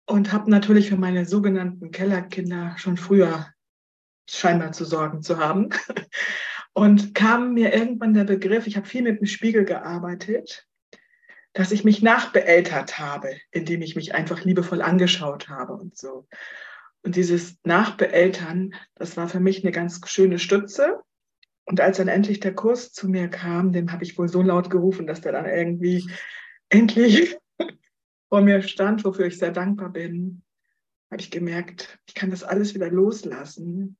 [0.05, 3.47] und habe natürlich für meine sogenannten Kellerkinder schon früher
[4.29, 5.69] scheinbar zu sorgen zu haben.
[6.75, 10.67] Und kam mir irgendwann der Begriff, ich habe viel mit dem Spiegel gearbeitet,
[11.53, 16.27] dass ich mich nachbeeltert habe, indem ich mich einfach liebevoll angeschaut habe und so.
[17.03, 21.01] Und dieses Nachbeeltern, das war für mich eine ganz schöne Stütze.
[21.65, 24.69] Und als dann endlich der Kurs zu mir kam, dem habe ich wohl so laut
[24.69, 26.09] gerufen, dass der dann irgendwie
[26.69, 27.37] endlich
[28.29, 30.43] vor mir stand, wofür ich sehr dankbar bin,
[31.11, 33.97] habe ich gemerkt, ich kann das alles wieder loslassen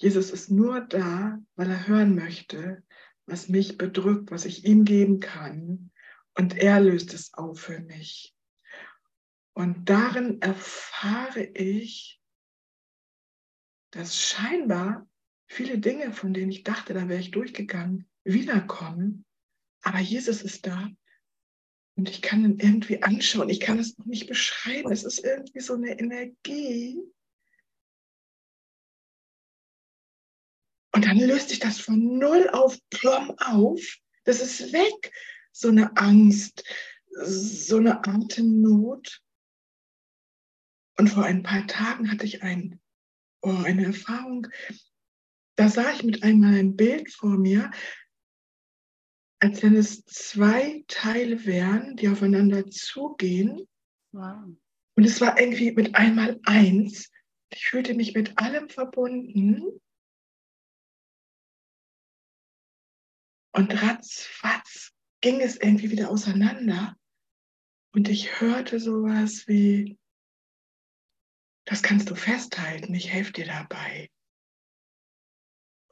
[0.00, 2.82] Jesus ist nur da, weil er hören möchte,
[3.26, 5.90] was mich bedrückt, was ich ihm geben kann.
[6.34, 8.34] Und er löst es auf für mich.
[9.52, 12.20] Und darin erfahre ich,
[13.90, 15.08] dass scheinbar
[15.48, 19.26] viele Dinge, von denen ich dachte, da wäre ich durchgegangen, wiederkommen.
[19.82, 20.88] Aber Jesus ist da
[21.96, 23.48] und ich kann ihn irgendwie anschauen.
[23.48, 24.92] Ich kann es noch nicht beschreiben.
[24.92, 27.02] Es ist irgendwie so eine Energie,
[30.92, 33.80] Und dann löst sich das von null auf plom auf.
[34.24, 35.12] Das ist weg.
[35.60, 36.64] So eine Angst,
[37.10, 39.22] so eine Atemnot.
[40.96, 42.80] Und vor ein paar Tagen hatte ich ein,
[43.42, 44.46] oh, eine Erfahrung.
[45.56, 47.70] Da sah ich mit einmal ein Bild vor mir,
[49.38, 53.68] als wenn es zwei Teile wären, die aufeinander zugehen.
[54.12, 54.56] Wow.
[54.96, 57.10] Und es war irgendwie mit einmal eins.
[57.50, 59.78] Ich fühlte mich mit allem verbunden.
[63.52, 66.96] Und ratzfatz ging es irgendwie wieder auseinander.
[67.92, 69.98] Und ich hörte sowas wie,
[71.64, 74.10] das kannst du festhalten, ich helfe dir dabei.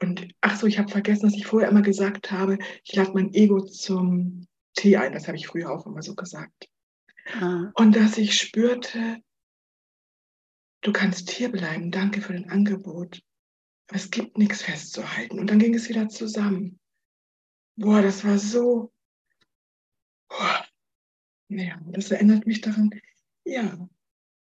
[0.01, 3.35] Und ach so, ich habe vergessen, dass ich vorher immer gesagt habe, ich lade mein
[3.35, 5.13] Ego zum Tee ein.
[5.13, 6.69] Das habe ich früher auch immer so gesagt.
[7.35, 7.73] Ah.
[7.75, 9.21] Und dass ich spürte,
[10.83, 13.21] du kannst hier bleiben, danke für dein Angebot.
[13.91, 15.39] es gibt nichts festzuhalten.
[15.39, 16.79] Und dann ging es wieder zusammen.
[17.77, 18.93] Boah, das war so.
[20.29, 20.65] Boah.
[21.49, 22.91] Ja, das erinnert mich daran,
[23.45, 23.89] ja,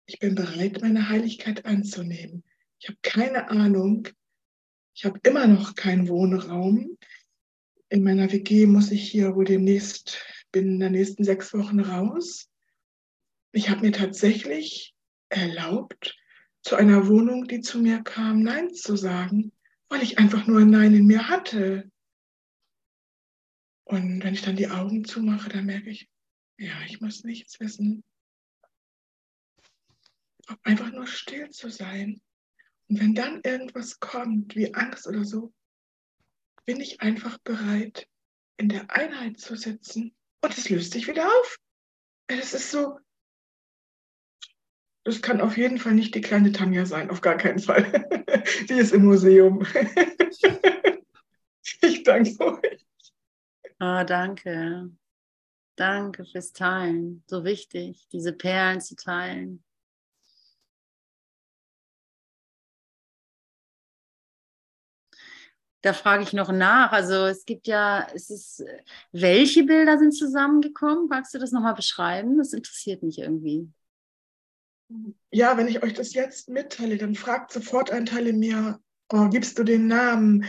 [0.06, 2.42] ich bin bereit, meine Heiligkeit anzunehmen.
[2.80, 4.08] Ich habe keine Ahnung.
[4.94, 6.98] Ich habe immer noch keinen Wohnraum.
[7.88, 10.18] In meiner WG muss ich hier wohl demnächst,
[10.50, 12.50] bin in den nächsten sechs Wochen raus.
[13.52, 14.94] Ich habe mir tatsächlich
[15.28, 16.16] erlaubt,
[16.62, 19.52] zu einer Wohnung, die zu mir kam, Nein zu sagen,
[19.88, 21.90] weil ich einfach nur ein Nein in mir hatte.
[23.88, 26.10] Und wenn ich dann die Augen zumache, dann merke ich,
[26.58, 28.04] ja, ich muss nichts wissen.
[30.62, 32.20] Einfach nur still zu sein.
[32.88, 35.54] Und wenn dann irgendwas kommt, wie Angst oder so,
[36.66, 38.06] bin ich einfach bereit,
[38.58, 40.14] in der Einheit zu sitzen.
[40.42, 41.58] Und es löst sich wieder auf.
[42.26, 42.98] Es ist so,
[45.04, 47.84] das kann auf jeden Fall nicht die kleine Tanja sein, auf gar keinen Fall.
[48.68, 49.66] Die ist im Museum.
[51.80, 52.87] Ich danke euch.
[53.80, 54.90] Oh, danke.
[55.76, 57.22] Danke fürs Teilen.
[57.28, 59.62] So wichtig, diese Perlen zu teilen.
[65.82, 66.90] Da frage ich noch nach.
[66.90, 68.64] Also es gibt ja, es ist,
[69.12, 71.06] welche Bilder sind zusammengekommen?
[71.08, 72.38] Magst du das nochmal beschreiben?
[72.38, 73.72] Das interessiert mich irgendwie.
[75.30, 78.80] Ja, wenn ich euch das jetzt mitteile, dann fragt sofort ein Teil in mir,
[79.12, 80.46] oh, gibst du den Namen?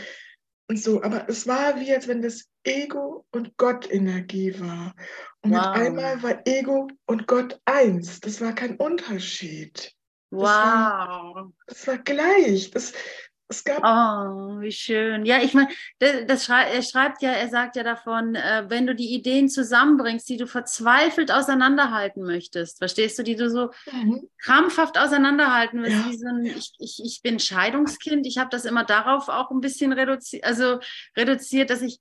[0.70, 1.02] Und so.
[1.02, 4.96] Aber es war wie, als wenn das Ego und Gott Energie war.
[5.42, 5.58] Und wow.
[5.58, 8.20] mit einmal war Ego und Gott eins.
[8.20, 9.94] Das war kein Unterschied.
[10.32, 10.46] Wow.
[10.46, 12.72] Das war, das war gleich.
[12.72, 12.94] Das,
[13.52, 15.26] es gab oh, wie schön.
[15.26, 15.70] Ja, ich meine,
[16.38, 20.38] schrei er schreibt ja, er sagt ja davon, äh, wenn du die Ideen zusammenbringst, die
[20.38, 24.30] du verzweifelt auseinanderhalten möchtest, verstehst du, die du so mhm.
[24.38, 25.98] krampfhaft auseinanderhalten willst.
[25.98, 26.14] Ja.
[26.14, 29.94] So ein, ich, ich, ich bin Scheidungskind, ich habe das immer darauf auch ein bisschen
[29.94, 30.80] reduziert, also
[31.18, 32.00] reduziert, dass ich,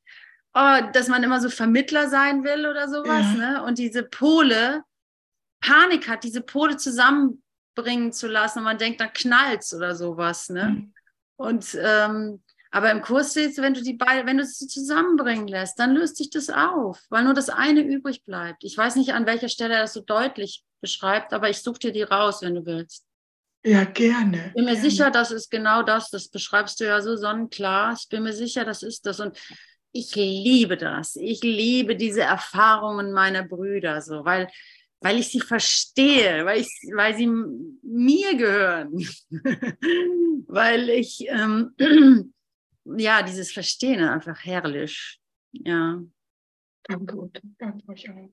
[0.52, 3.52] oh, dass man immer so Vermittler sein will oder sowas, ja.
[3.52, 3.64] ne?
[3.64, 4.82] Und diese Pole,
[5.62, 10.64] Panik hat, diese Pole zusammenbringen zu lassen und man denkt, dann knallt's oder sowas, ne?
[10.64, 10.94] Mhm.
[11.38, 15.78] Und ähm, aber im Kurs steht wenn du die beiden, wenn du sie zusammenbringen lässt,
[15.78, 18.64] dann löst sich das auf, weil nur das eine übrig bleibt.
[18.64, 21.92] Ich weiß nicht, an welcher Stelle er das so deutlich beschreibt, aber ich suche dir
[21.92, 23.06] die raus, wenn du willst.
[23.64, 24.48] Ja, gerne.
[24.48, 24.90] Ich bin mir gerne.
[24.90, 26.10] sicher, das ist genau das.
[26.10, 27.94] Das beschreibst du ja so sonnenklar.
[27.98, 29.18] Ich bin mir sicher, das ist das.
[29.18, 29.38] Und
[29.92, 31.16] ich liebe das.
[31.16, 34.48] Ich liebe diese Erfahrungen meiner Brüder so, weil
[35.00, 38.92] weil ich sie verstehe, weil, ich, weil sie mir gehören,
[40.48, 41.74] weil ich, ähm,
[42.84, 45.20] ja, dieses Verstehen einfach herrlich,
[45.52, 46.02] ja.
[46.84, 48.30] Danke, danke euch auch.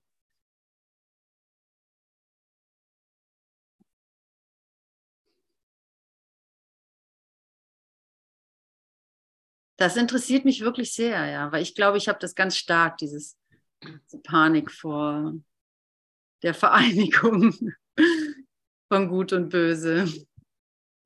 [9.78, 13.38] Das interessiert mich wirklich sehr, ja, weil ich glaube, ich habe das ganz stark, dieses
[13.84, 15.34] diese Panik vor
[16.45, 17.73] der Vereinigung
[18.87, 20.05] von Gut und Böse.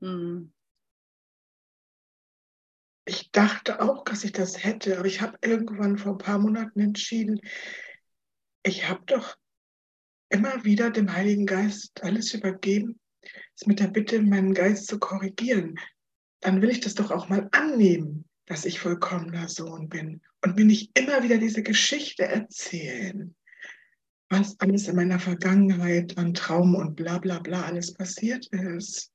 [0.02, 0.52] Hm.
[3.06, 6.82] Ich dachte auch, dass ich das hätte, aber ich habe irgendwann vor ein paar Monaten
[6.82, 7.40] entschieden,
[8.64, 9.38] ich habe doch
[10.30, 13.00] immer wieder dem Heiligen Geist alles übergeben,
[13.56, 15.80] es mit der Bitte, meinen Geist zu korrigieren.
[16.42, 20.66] Dann will ich das doch auch mal annehmen, dass ich vollkommener Sohn bin und mir
[20.66, 23.36] nicht immer wieder diese Geschichte erzählen
[24.30, 29.12] was alles in meiner Vergangenheit an Traum und bla bla bla alles passiert ist.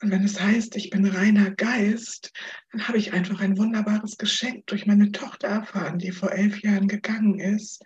[0.00, 2.32] Und wenn es heißt, ich bin reiner Geist,
[2.72, 6.86] dann habe ich einfach ein wunderbares Geschenk durch meine Tochter erfahren, die vor elf Jahren
[6.86, 7.82] gegangen ist.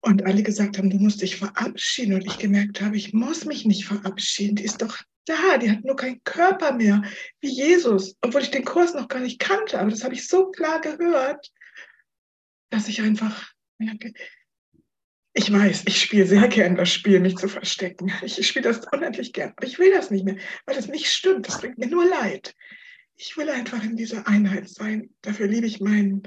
[0.00, 2.14] Und alle gesagt haben, du musst dich verabschieden.
[2.14, 4.56] Und ich gemerkt habe, ich muss mich nicht verabschieden.
[4.56, 7.02] Die ist doch da, die hat nur keinen Körper mehr,
[7.40, 8.16] wie Jesus.
[8.22, 9.78] Obwohl ich den Kurs noch gar nicht kannte.
[9.78, 11.52] Aber das habe ich so klar gehört,
[12.70, 14.14] dass ich einfach merke,
[15.40, 18.12] ich weiß, ich spiele sehr gern das Spiel, mich zu verstecken.
[18.22, 19.54] Ich spiele das unendlich gern.
[19.56, 20.36] Aber ich will das nicht mehr,
[20.66, 21.48] weil das nicht stimmt.
[21.48, 22.54] Das bringt mir nur Leid.
[23.16, 25.14] Ich will einfach in dieser Einheit sein.
[25.22, 26.22] Dafür liebe ich meinen,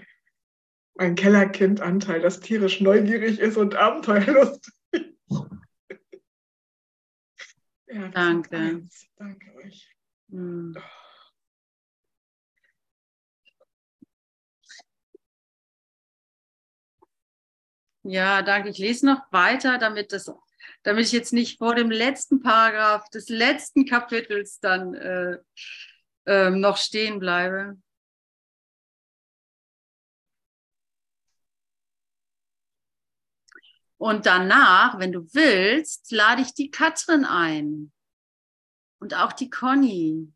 [0.95, 4.73] mein Kellerkind-Anteil, das tierisch neugierig ist und abenteuerlustig.
[7.87, 8.87] ja, Danke.
[9.17, 9.95] Danke euch.
[10.31, 10.73] Hm.
[10.75, 11.02] Oh.
[18.03, 18.69] Ja, danke.
[18.69, 20.31] Ich lese noch weiter, damit, das,
[20.83, 25.37] damit ich jetzt nicht vor dem letzten Paragraph des letzten Kapitels dann äh,
[26.25, 27.77] äh, noch stehen bleibe.
[33.97, 37.93] Und danach, wenn du willst, lade ich die Katrin ein
[38.99, 40.32] und auch die Conny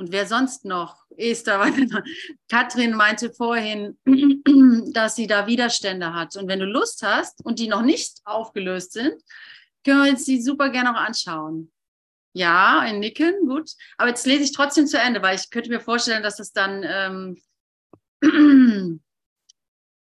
[0.00, 1.04] und wer sonst noch?
[1.16, 1.60] Esther,
[2.48, 3.98] Katrin meinte vorhin,
[4.94, 6.36] dass sie da Widerstände hat.
[6.36, 9.12] Und wenn du Lust hast und die noch nicht aufgelöst sind,
[9.84, 11.70] können wir uns die super gerne auch anschauen.
[12.32, 13.72] Ja, ein Nicken, gut.
[13.98, 16.82] Aber jetzt lese ich trotzdem zu Ende, weil ich könnte mir vorstellen, dass es dann
[16.82, 17.42] ähm,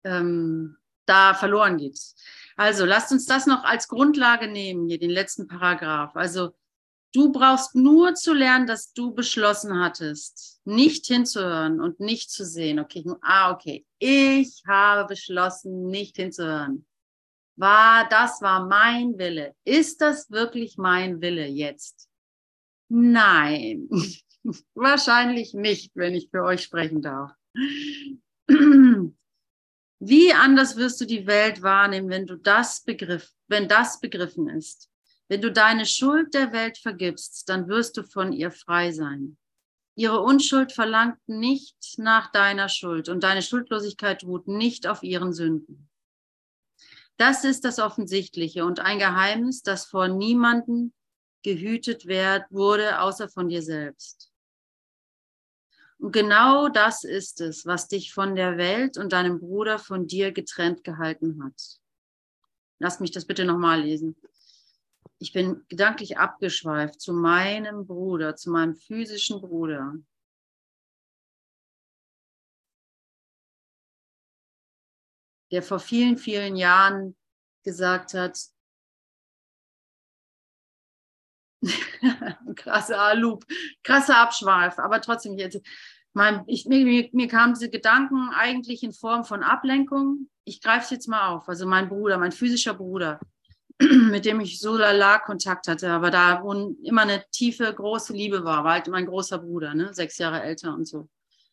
[0.05, 0.77] ähm,
[1.07, 2.01] da verloren geht.
[2.57, 6.17] Also lasst uns das noch als Grundlage nehmen, hier den letzten Paragraph.
[6.17, 6.55] Also
[7.17, 12.79] Du brauchst nur zu lernen, dass du beschlossen hattest, nicht hinzuhören und nicht zu sehen.
[12.79, 13.87] Okay, ah, okay.
[13.99, 16.85] Ich habe beschlossen, nicht hinzuhören.
[17.59, 19.55] War, das war mein Wille.
[19.65, 22.07] Ist das wirklich mein Wille jetzt?
[22.89, 23.89] Nein,
[24.75, 27.33] wahrscheinlich nicht, wenn ich für euch sprechen darf.
[30.01, 34.91] Wie anders wirst du die Welt wahrnehmen, wenn du das begriff, wenn das begriffen ist?
[35.29, 39.37] Wenn du deine Schuld der Welt vergibst, dann wirst du von ihr frei sein.
[39.97, 45.89] Ihre Unschuld verlangt nicht nach deiner Schuld und deine Schuldlosigkeit ruht nicht auf ihren Sünden.
[47.17, 50.93] Das ist das Offensichtliche und ein Geheimnis, das vor niemanden
[51.43, 54.31] gehütet werd, wurde, außer von dir selbst.
[55.99, 60.31] Und genau das ist es, was dich von der Welt und deinem Bruder von dir
[60.31, 61.81] getrennt gehalten hat.
[62.79, 64.15] Lass mich das bitte nochmal lesen
[65.19, 69.95] ich bin gedanklich abgeschweift zu meinem Bruder, zu meinem physischen Bruder.
[75.53, 77.17] der vor vielen, vielen Jahren
[77.65, 78.39] gesagt hat,
[82.57, 83.45] krasser Loop,
[83.83, 85.61] krasser Abschweif, aber trotzdem jetzt.
[86.13, 90.31] Mein, ich, mir, mir kamen diese Gedanken eigentlich in Form von Ablenkung.
[90.45, 91.47] Ich greife es jetzt mal auf.
[91.49, 93.21] Also mein Bruder, mein physischer Bruder,
[94.11, 98.45] mit dem ich so lala Kontakt hatte, aber da wo immer eine tiefe, große Liebe
[98.45, 99.93] war, war halt mein großer Bruder, ne?
[99.93, 101.09] sechs Jahre älter und so.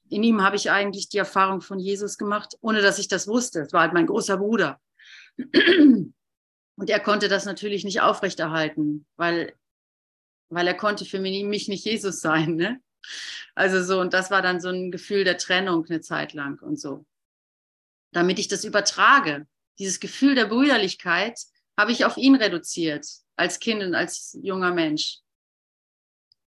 [0.10, 3.62] In ihm habe ich eigentlich die Erfahrung von Jesus gemacht, ohne dass ich das wusste.
[3.62, 4.80] Es war halt mein großer Bruder.
[6.76, 9.54] Und er konnte das natürlich nicht aufrechterhalten, weil,
[10.50, 12.56] weil er konnte für mich nicht Jesus sein.
[12.56, 12.82] Ne?
[13.56, 16.80] Also so, und das war dann so ein Gefühl der Trennung eine Zeit lang und
[16.80, 17.06] so.
[18.12, 19.48] Damit ich das übertrage,
[19.80, 21.40] dieses Gefühl der Brüderlichkeit,
[21.78, 23.06] habe ich auf ihn reduziert,
[23.36, 25.20] als Kind und als junger Mensch.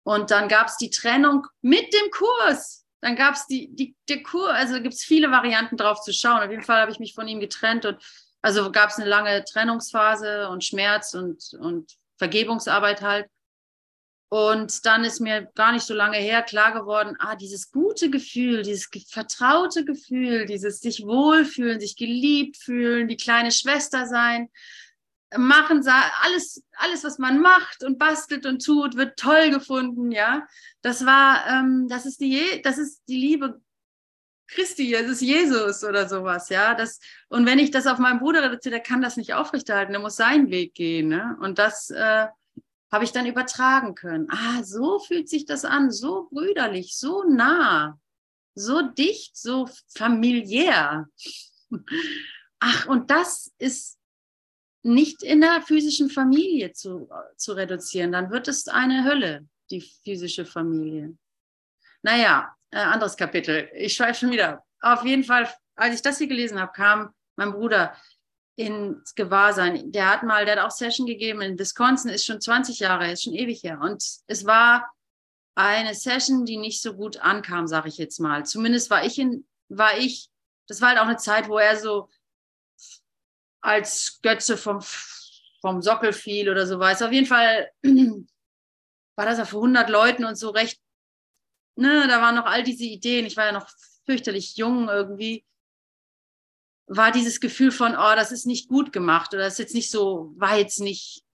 [0.04, 2.84] Und dann gab es die Trennung mit dem Kurs.
[3.00, 6.42] Dann gab es die, die, der Kurs, also gibt es viele Varianten drauf zu schauen.
[6.42, 8.02] Auf jeden Fall habe ich mich von ihm getrennt und
[8.40, 13.26] also gab es eine lange Trennungsphase und Schmerz und, und Vergebungsarbeit halt.
[14.28, 18.62] Und dann ist mir gar nicht so lange her klar geworden, ah, dieses gute Gefühl,
[18.62, 24.50] dieses vertraute Gefühl, dieses sich wohlfühlen, sich geliebt fühlen, die kleine Schwester sein,
[25.36, 25.86] machen,
[26.22, 30.46] alles, alles, was man macht und bastelt und tut, wird toll gefunden, ja.
[30.82, 33.60] Das war, ähm, das ist die, das ist die Liebe
[34.48, 36.74] Christi, es ist Jesus oder sowas, ja.
[36.74, 40.00] Das, und wenn ich das auf meinen Bruder reduziere, der kann das nicht aufrechterhalten, der
[40.00, 41.36] muss seinen Weg gehen, ne?
[41.40, 42.26] Und das äh,
[42.92, 44.28] habe ich dann übertragen können.
[44.30, 47.98] Ah, so fühlt sich das an, so brüderlich, so nah,
[48.54, 51.08] so dicht, so familiär.
[52.60, 53.95] Ach, und das ist
[54.86, 60.46] nicht in der physischen Familie zu, zu reduzieren, dann wird es eine Hölle, die physische
[60.46, 61.16] Familie.
[62.02, 63.68] Naja, äh, anderes Kapitel.
[63.74, 64.64] Ich schweife schon wieder.
[64.80, 67.96] Auf jeden Fall, als ich das hier gelesen habe, kam mein Bruder
[68.56, 69.92] ins Gewahrsein.
[69.92, 73.24] Der hat mal, der hat auch Session gegeben in Wisconsin, ist schon 20 Jahre, ist
[73.24, 73.80] schon ewig her.
[73.80, 74.90] Und es war
[75.54, 78.46] eine Session, die nicht so gut ankam, sage ich jetzt mal.
[78.46, 80.28] Zumindest war ich in, war ich,
[80.68, 82.08] das war halt auch eine Zeit, wo er so
[83.60, 84.80] als Götze vom,
[85.60, 87.02] vom Sockel fiel oder so weiß.
[87.02, 87.70] Auf jeden Fall
[89.16, 90.80] war das ja vor 100 Leuten und so recht,
[91.76, 93.26] ne, da waren noch all diese Ideen.
[93.26, 93.68] Ich war ja noch
[94.04, 95.44] fürchterlich jung irgendwie.
[96.86, 99.90] War dieses Gefühl von, oh, das ist nicht gut gemacht oder das ist jetzt nicht
[99.90, 101.24] so, war jetzt nicht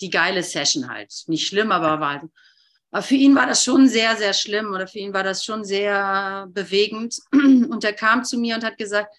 [0.00, 1.12] die geile Session halt.
[1.26, 2.30] Nicht schlimm, aber war halt.
[2.90, 5.64] Aber für ihn war das schon sehr, sehr schlimm oder für ihn war das schon
[5.64, 7.18] sehr bewegend.
[7.32, 9.14] Und er kam zu mir und hat gesagt,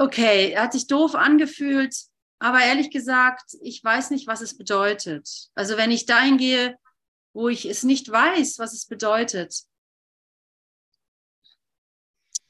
[0.00, 1.94] okay, hat sich doof angefühlt,
[2.38, 5.28] aber ehrlich gesagt, ich weiß nicht, was es bedeutet.
[5.54, 6.78] Also wenn ich dahin gehe,
[7.34, 9.62] wo ich es nicht weiß, was es bedeutet,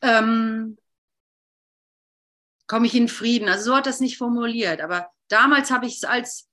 [0.00, 0.78] ähm,
[2.68, 3.48] komme ich in Frieden.
[3.48, 6.48] Also so hat es nicht formuliert, aber damals habe ich es als,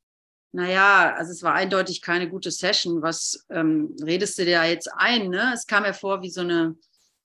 [0.52, 3.04] naja, also es war eindeutig keine gute Session.
[3.04, 5.30] Was ähm, redest du dir jetzt ein?
[5.30, 5.52] Ne?
[5.54, 6.76] Es kam mir vor wie so eine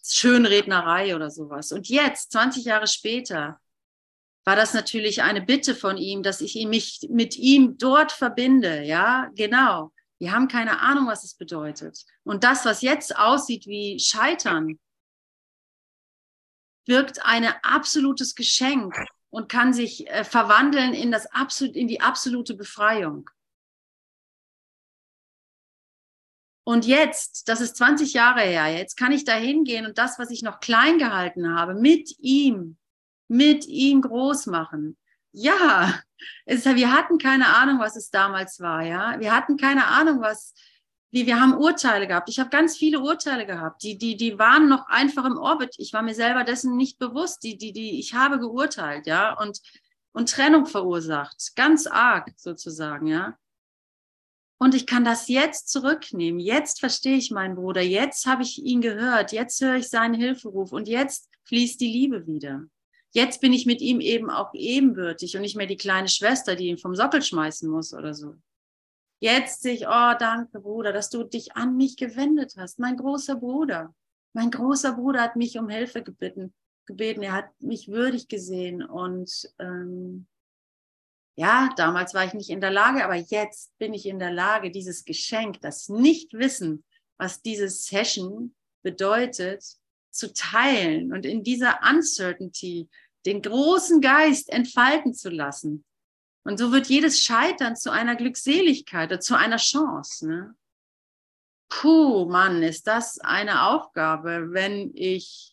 [0.04, 1.72] Schönrednerei oder sowas.
[1.72, 3.58] Und jetzt, 20 Jahre später,
[4.45, 8.82] war das natürlich eine Bitte von ihm, dass ich mich mit ihm dort verbinde.
[8.82, 9.93] Ja, genau.
[10.18, 12.05] Wir haben keine Ahnung, was es bedeutet.
[12.24, 14.78] Und das, was jetzt aussieht wie Scheitern,
[16.86, 18.95] wirkt ein absolutes Geschenk
[19.30, 23.30] und kann sich äh, verwandeln in, das absolut, in die absolute Befreiung.
[26.64, 30.30] Und jetzt, das ist 20 Jahre her, jetzt kann ich da hingehen und das, was
[30.30, 32.76] ich noch klein gehalten habe, mit ihm
[33.33, 34.99] mit ihm groß machen.
[35.33, 35.99] Ja,
[36.45, 38.83] es, wir hatten keine Ahnung, was es damals war.
[38.83, 40.53] Ja, wir hatten keine Ahnung, was
[41.11, 42.30] wie wir haben Urteile gehabt.
[42.30, 43.83] Ich habe ganz viele Urteile gehabt.
[43.83, 45.74] Die, die, die waren noch einfach im Orbit.
[45.78, 47.43] Ich war mir selber dessen nicht bewusst.
[47.43, 49.61] Die, die, die, ich habe geurteilt, ja, und,
[50.12, 51.53] und Trennung verursacht.
[51.55, 53.37] Ganz arg sozusagen, ja.
[54.59, 56.41] Und ich kann das jetzt zurücknehmen.
[56.41, 57.83] Jetzt verstehe ich meinen Bruder.
[57.83, 59.33] Jetzt habe ich ihn gehört.
[59.33, 60.72] Jetzt höre ich seinen Hilferuf.
[60.72, 62.62] Und jetzt fließt die Liebe wieder.
[63.14, 66.68] Jetzt bin ich mit ihm eben auch ebenbürtig und nicht mehr die kleine Schwester, die
[66.68, 68.34] ihn vom Sockel schmeißen muss oder so.
[69.20, 72.78] Jetzt sehe ich, oh, danke, Bruder, dass du dich an mich gewendet hast.
[72.78, 73.94] Mein großer Bruder.
[74.32, 76.54] Mein großer Bruder hat mich um Hilfe gebeten.
[76.86, 77.22] gebeten.
[77.22, 78.82] Er hat mich würdig gesehen.
[78.82, 80.26] Und ähm,
[81.36, 84.70] ja, damals war ich nicht in der Lage, aber jetzt bin ich in der Lage,
[84.70, 86.82] dieses Geschenk, das Nichtwissen,
[87.18, 89.78] was diese Session bedeutet,
[90.12, 92.88] zu teilen und in dieser Uncertainty
[93.26, 95.84] den großen Geist entfalten zu lassen.
[96.44, 100.28] Und so wird jedes Scheitern zu einer Glückseligkeit oder zu einer Chance.
[100.28, 100.56] Ne?
[101.68, 105.52] Puh, Mann, ist das eine Aufgabe, wenn ich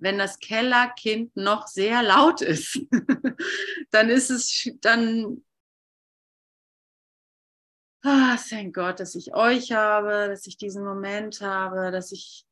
[0.00, 2.80] wenn das Kellerkind noch sehr laut ist,
[3.90, 5.44] dann ist es, dann,
[8.02, 12.46] ah, thank Gott, dass ich euch habe, dass ich diesen Moment habe, dass ich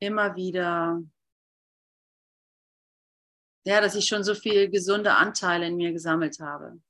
[0.00, 1.02] immer wieder,
[3.64, 6.80] ja, dass ich schon so viele gesunde Anteile in mir gesammelt habe.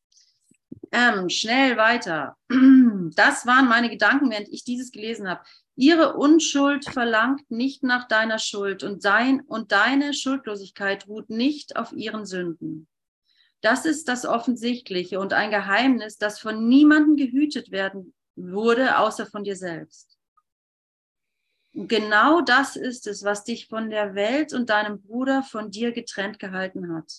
[0.93, 2.37] Ähm, schnell weiter.
[3.15, 5.43] Das waren meine Gedanken, während ich dieses gelesen habe.
[5.77, 11.93] Ihre Unschuld verlangt nicht nach deiner Schuld und, dein, und deine Schuldlosigkeit ruht nicht auf
[11.93, 12.87] ihren Sünden.
[13.61, 19.43] Das ist das Offensichtliche und ein Geheimnis, das von niemandem gehütet werden wurde, außer von
[19.43, 20.18] dir selbst.
[21.87, 26.41] Genau das ist es, was dich von der Welt und deinem Bruder von dir getrennt
[26.41, 27.13] gehalten hat.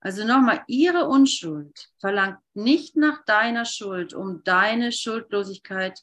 [0.00, 6.02] Also nochmal, ihre Unschuld verlangt nicht nach deiner Schuld, um deine Schuldlosigkeit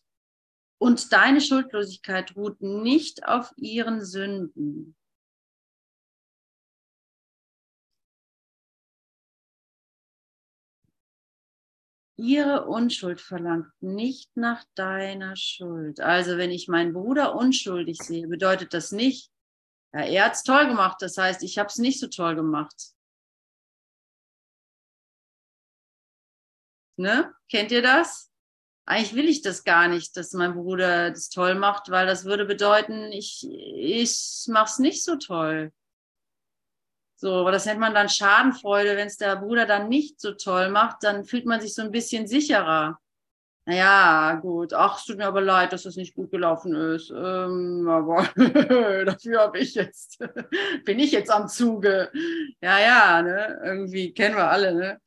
[0.80, 4.96] und deine Schuldlosigkeit ruht nicht auf ihren Sünden.
[12.18, 16.00] Ihre Unschuld verlangt nicht nach deiner Schuld.
[16.00, 19.32] Also wenn ich meinen Bruder unschuldig sehe, bedeutet das nicht,
[19.94, 22.76] ja, er hat es toll gemacht, das heißt, ich habe es nicht so toll gemacht.
[26.98, 27.34] Ne?
[27.50, 28.32] Kennt ihr das?
[28.88, 32.46] Eigentlich will ich das gar nicht, dass mein Bruder das toll macht, weil das würde
[32.46, 35.72] bedeuten, ich, ich mache es nicht so toll.
[37.20, 38.96] So, aber das nennt man dann Schadenfreude.
[38.96, 41.92] Wenn es der Bruder dann nicht so toll macht, dann fühlt man sich so ein
[41.92, 43.00] bisschen sicherer.
[43.66, 44.74] Naja, gut.
[44.74, 47.10] Ach, es tut mir aber leid, dass das nicht gut gelaufen ist.
[47.10, 48.30] Ähm, aber
[49.06, 50.20] dafür habe ich jetzt,
[50.86, 52.12] bin ich jetzt am Zuge.
[52.62, 53.62] Ja, ja, ne?
[53.66, 55.02] Irgendwie kennen wir alle, ne?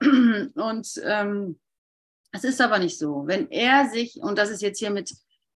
[0.54, 1.58] Und ähm,
[2.32, 3.26] es ist aber nicht so.
[3.26, 5.12] Wenn er sich, und das ist jetzt hier mit,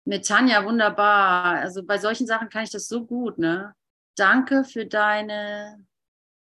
[0.05, 3.75] mit Tanja wunderbar, also bei solchen Sachen kann ich das so gut, ne?
[4.15, 5.85] Danke für deine,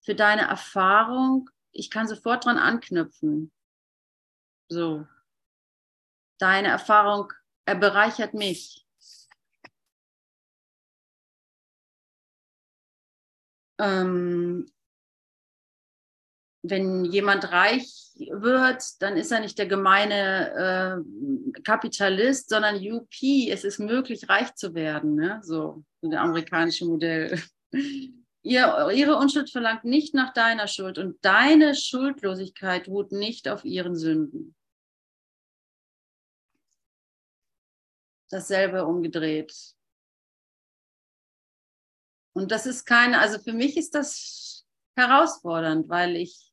[0.09, 1.51] für deine Erfahrung.
[1.71, 3.51] Ich kann sofort dran anknüpfen.
[4.67, 5.05] So.
[6.39, 7.31] Deine Erfahrung
[7.65, 8.87] er bereichert mich.
[13.79, 14.65] Ähm,
[16.63, 23.13] wenn jemand reich wird, dann ist er nicht der gemeine äh, Kapitalist, sondern UP.
[23.21, 25.13] Es ist möglich, reich zu werden.
[25.13, 25.39] Ne?
[25.43, 27.39] So, der amerikanische Modell.
[28.41, 33.95] Ihr, ihre Unschuld verlangt nicht nach deiner Schuld und deine Schuldlosigkeit ruht nicht auf ihren
[33.95, 34.55] Sünden.
[38.29, 39.75] Dasselbe umgedreht.
[42.33, 44.65] Und das ist keine, also für mich ist das
[44.95, 46.48] herausfordernd, weil ich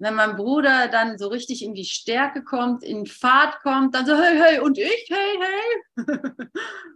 [0.00, 4.16] wenn mein Bruder dann so richtig in die Stärke kommt, in Fahrt kommt, dann so,
[4.16, 5.96] hey, hey, und ich, hey, hey,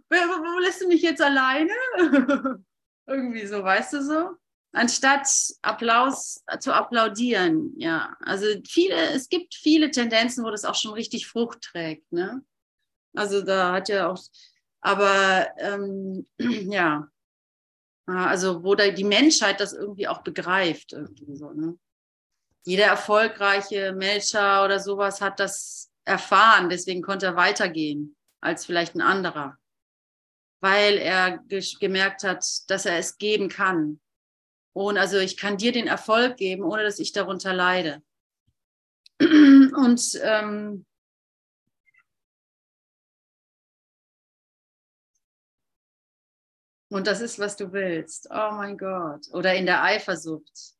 [0.09, 1.71] wo, lässt du mich jetzt alleine?
[3.07, 4.29] Irgendwie so, weißt du so?
[4.71, 5.29] Anstatt
[5.61, 8.17] Applaus zu applaudieren, ja.
[8.21, 12.43] Also viele, es gibt viele Tendenzen, wo das auch schon richtig Frucht trägt, ne?
[13.15, 14.21] Also da hat ja auch,
[14.81, 17.07] aber ähm, ja,
[18.07, 21.77] also wo da die Menschheit das irgendwie auch begreift, irgendwie so, ne?
[22.65, 29.01] Jeder erfolgreiche Manager oder sowas hat das erfahren, deswegen konnte er weitergehen als vielleicht ein
[29.01, 29.57] anderer,
[30.61, 31.39] weil er
[31.79, 34.01] gemerkt hat, dass er es geben kann.
[34.73, 38.03] Und also ich kann dir den Erfolg geben, ohne dass ich darunter leide.
[39.21, 40.85] Und ähm,
[46.89, 48.27] und das ist, was du willst.
[48.31, 49.27] Oh mein Gott.
[49.31, 50.75] Oder in der Eifersucht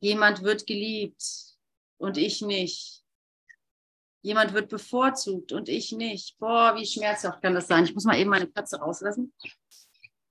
[0.00, 1.22] Jemand wird geliebt
[1.98, 3.04] und ich nicht.
[4.22, 6.38] Jemand wird bevorzugt und ich nicht.
[6.38, 7.84] Boah, wie schmerzhaft kann das sein?
[7.84, 9.32] Ich muss mal eben meine Katze rauslassen.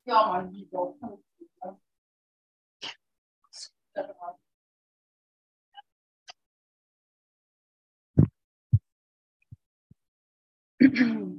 [0.06, 0.98] Ja, mein Lieber.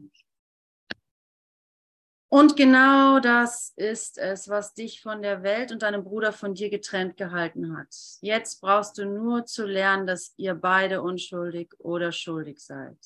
[2.32, 6.70] Und genau das ist es, was dich von der Welt und deinem Bruder von dir
[6.70, 7.88] getrennt gehalten hat.
[8.20, 12.96] Jetzt brauchst du nur zu lernen, dass ihr beide unschuldig oder schuldig seid.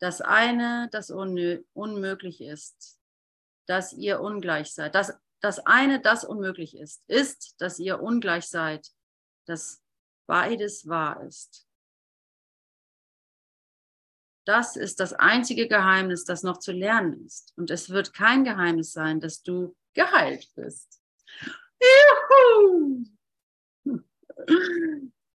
[0.00, 3.00] Das eine, das unmöglich ist,
[3.66, 4.94] dass ihr ungleich seid.
[4.94, 8.86] Das, das eine, das unmöglich ist, ist, dass ihr ungleich seid,
[9.46, 9.82] dass
[10.26, 11.66] beides wahr ist.
[14.46, 17.52] Das ist das einzige Geheimnis, das noch zu lernen ist.
[17.56, 21.02] Und es wird kein Geheimnis sein, dass du geheilt bist.
[21.80, 23.04] Juhu!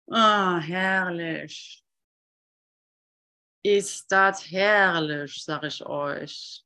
[0.10, 1.84] Ah, herrlich.
[3.64, 6.66] ist das herrlich, sag ich euch.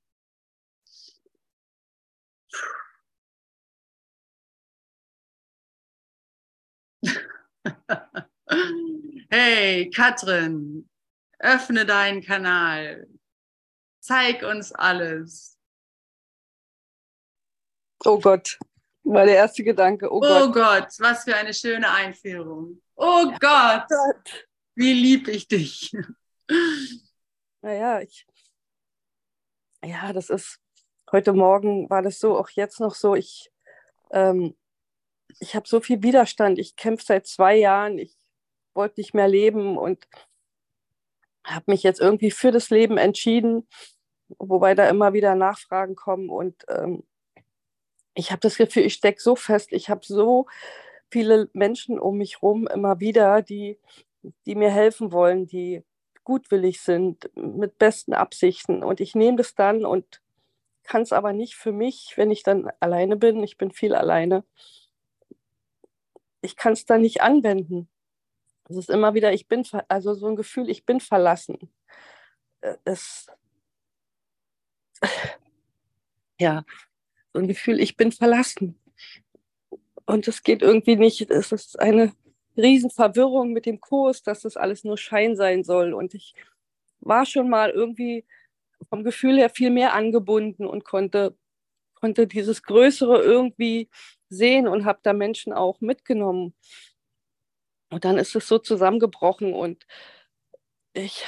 [9.34, 10.91] Hey, Katrin,
[11.42, 13.08] öffne deinen Kanal.
[14.00, 15.58] Zeig uns alles.
[18.04, 18.58] Oh Gott,
[19.04, 20.12] war der erste Gedanke.
[20.12, 20.54] Oh, oh Gott.
[20.54, 20.88] Gott.
[21.00, 22.82] was für eine schöne Einführung.
[22.96, 24.48] Oh Gott, Gott.
[24.76, 25.92] wie lieb ich dich.
[27.64, 28.26] Naja, ich,
[29.86, 30.60] ja, das ist,
[31.12, 33.52] heute Morgen war das so, auch jetzt noch so, ich,
[34.12, 34.58] ähm,
[35.40, 36.60] ich habe so viel Widerstand.
[36.60, 38.00] Ich kämpfe seit zwei Jahren.
[38.00, 38.18] Ich
[38.74, 40.08] wollte nicht mehr leben und
[41.46, 43.68] habe mich jetzt irgendwie für das Leben entschieden,
[44.40, 47.04] wobei da immer wieder Nachfragen kommen und ähm,
[48.14, 50.48] ich habe das Gefühl, ich stecke so fest, ich habe so
[51.10, 53.80] viele Menschen um mich herum immer wieder, die,
[54.46, 55.84] die mir helfen wollen, die
[56.24, 58.84] gutwillig sind, mit besten Absichten.
[58.84, 60.22] Und ich nehme das dann und
[60.84, 63.44] kann es aber nicht für mich, wenn ich dann alleine bin.
[63.44, 64.44] Ich bin viel alleine.
[66.42, 67.90] Ich kann es dann nicht anwenden.
[68.72, 71.58] Es ist immer wieder, ich bin, also so ein Gefühl, ich bin verlassen.
[72.62, 73.28] Äh, es,
[76.40, 76.64] ja,
[77.34, 78.80] so ein Gefühl, ich bin verlassen.
[80.06, 82.14] Und es geht irgendwie nicht, es ist eine
[82.58, 85.94] Riesenverwirrung mit dem Kurs, dass das alles nur Schein sein soll.
[85.94, 86.34] Und ich
[87.02, 88.26] war schon mal irgendwie
[88.90, 91.36] vom Gefühl her viel mehr angebunden und konnte,
[91.94, 93.90] konnte dieses Größere irgendwie
[94.30, 96.54] sehen und habe da Menschen auch mitgenommen.
[97.92, 99.86] Und dann ist es so zusammengebrochen und
[100.94, 101.26] ich,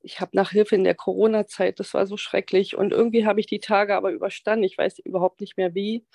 [0.00, 2.74] ich habe nach Hilfe in der Corona-Zeit, das war so schrecklich.
[2.74, 4.64] Und irgendwie habe ich die Tage aber überstanden.
[4.64, 6.06] Ich weiß überhaupt nicht mehr wie.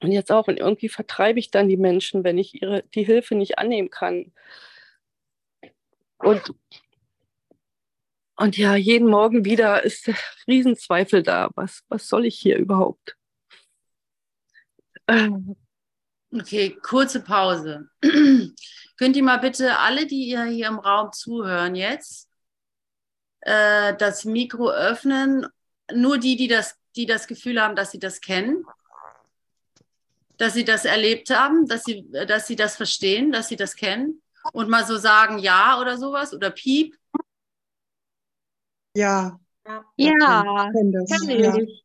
[0.00, 0.46] Und jetzt auch.
[0.46, 4.32] Und irgendwie vertreibe ich dann die Menschen, wenn ich ihre, die Hilfe nicht annehmen kann.
[6.18, 6.54] Und,
[8.36, 11.50] und ja, jeden Morgen wieder ist der Riesenzweifel da.
[11.56, 13.16] Was, was soll ich hier überhaupt?
[15.08, 15.56] Ähm.
[16.32, 17.88] Okay, kurze Pause.
[18.98, 22.28] Könnt ihr mal bitte alle, die ihr hier im Raum zuhören jetzt,
[23.40, 25.46] äh, das Mikro öffnen?
[25.92, 28.64] Nur die, die das, die das Gefühl haben, dass sie das kennen
[30.42, 34.22] dass sie das erlebt haben, dass sie, dass sie das verstehen, dass sie das kennen
[34.52, 36.96] und mal so sagen ja oder sowas oder piep?
[38.96, 39.38] Ja.
[39.96, 41.10] Ja, kenne ich.
[41.10, 41.46] Kenne ich.
[41.46, 41.70] Kenn ich.
[41.70, 41.81] Ja.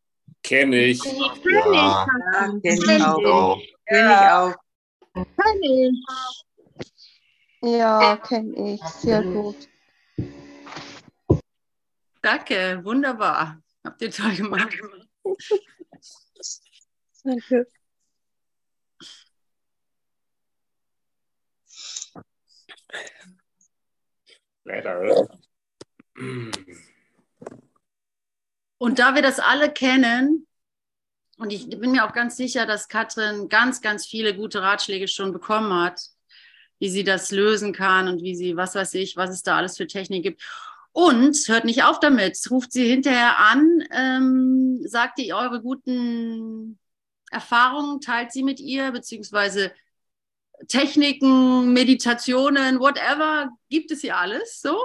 [0.48, 2.08] Kenn ich auch.
[2.62, 4.56] Kenn ich auch.
[5.14, 6.06] Kenn ich.
[7.62, 8.82] Ja, kenne ich.
[8.82, 9.68] Sehr gut.
[12.22, 13.62] Danke, wunderbar.
[13.84, 14.74] Habt ihr toll gemacht.
[17.26, 17.68] Danke.
[24.64, 25.28] Leider.
[28.78, 30.48] Und da wir das alle kennen,
[31.38, 35.34] und ich bin mir auch ganz sicher, dass Katrin ganz, ganz viele gute Ratschläge schon
[35.34, 36.02] bekommen hat,
[36.80, 39.78] wie sie das lösen kann und wie sie, was weiß ich, was es da alles
[39.78, 40.44] für Technik gibt.
[40.92, 46.80] Und hört nicht auf damit, ruft sie hinterher an, ähm, sagt ihr eure guten
[47.30, 49.72] Erfahrungen, teilt sie mit ihr, beziehungsweise
[50.68, 54.62] Techniken, Meditationen, whatever, gibt es hier alles.
[54.62, 54.78] So,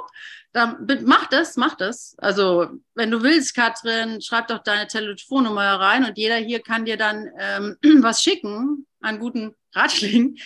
[0.52, 2.14] dann mach das, mach das.
[2.18, 6.96] Also, wenn du willst, Katrin, schreib doch deine Telefonnummer rein und jeder hier kann dir
[6.96, 10.38] dann ähm, was schicken an guten Ratschlägen.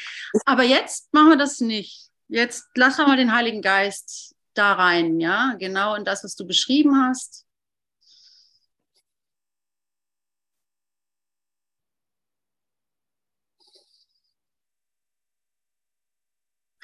[0.44, 2.10] Aber jetzt machen wir das nicht.
[2.28, 6.46] Jetzt lass doch mal den Heiligen Geist da rein, ja, genau in das, was du
[6.46, 7.45] beschrieben hast.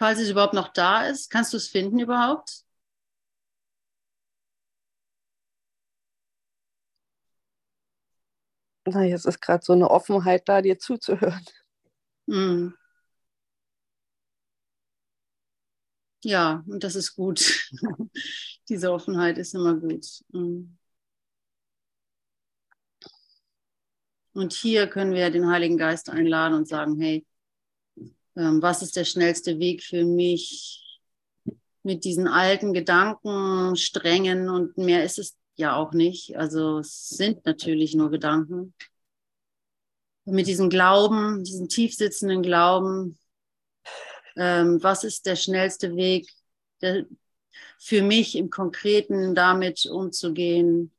[0.02, 1.30] Falls es überhaupt noch da ist.
[1.30, 2.64] Kannst du es finden überhaupt?
[8.84, 11.44] Na, jetzt ist gerade so eine Offenheit da, dir zuzuhören.
[12.26, 12.70] Mm.
[16.24, 17.70] Ja, und das ist gut.
[18.68, 20.06] Diese Offenheit ist immer gut.
[20.32, 20.76] Mm.
[24.32, 27.24] Und hier können wir den Heiligen Geist einladen und sagen, hey,
[28.34, 31.00] was ist der schnellste Weg für mich
[31.82, 36.36] mit diesen alten Gedanken, strengen und mehr ist es ja auch nicht.
[36.36, 38.74] Also es sind natürlich nur Gedanken.
[40.24, 43.18] mit diesem Glauben, diesem tiefsitzenden Glauben,
[44.36, 46.30] ähm, was ist der schnellste Weg
[46.80, 47.06] der,
[47.78, 50.92] für mich im Konkreten damit umzugehen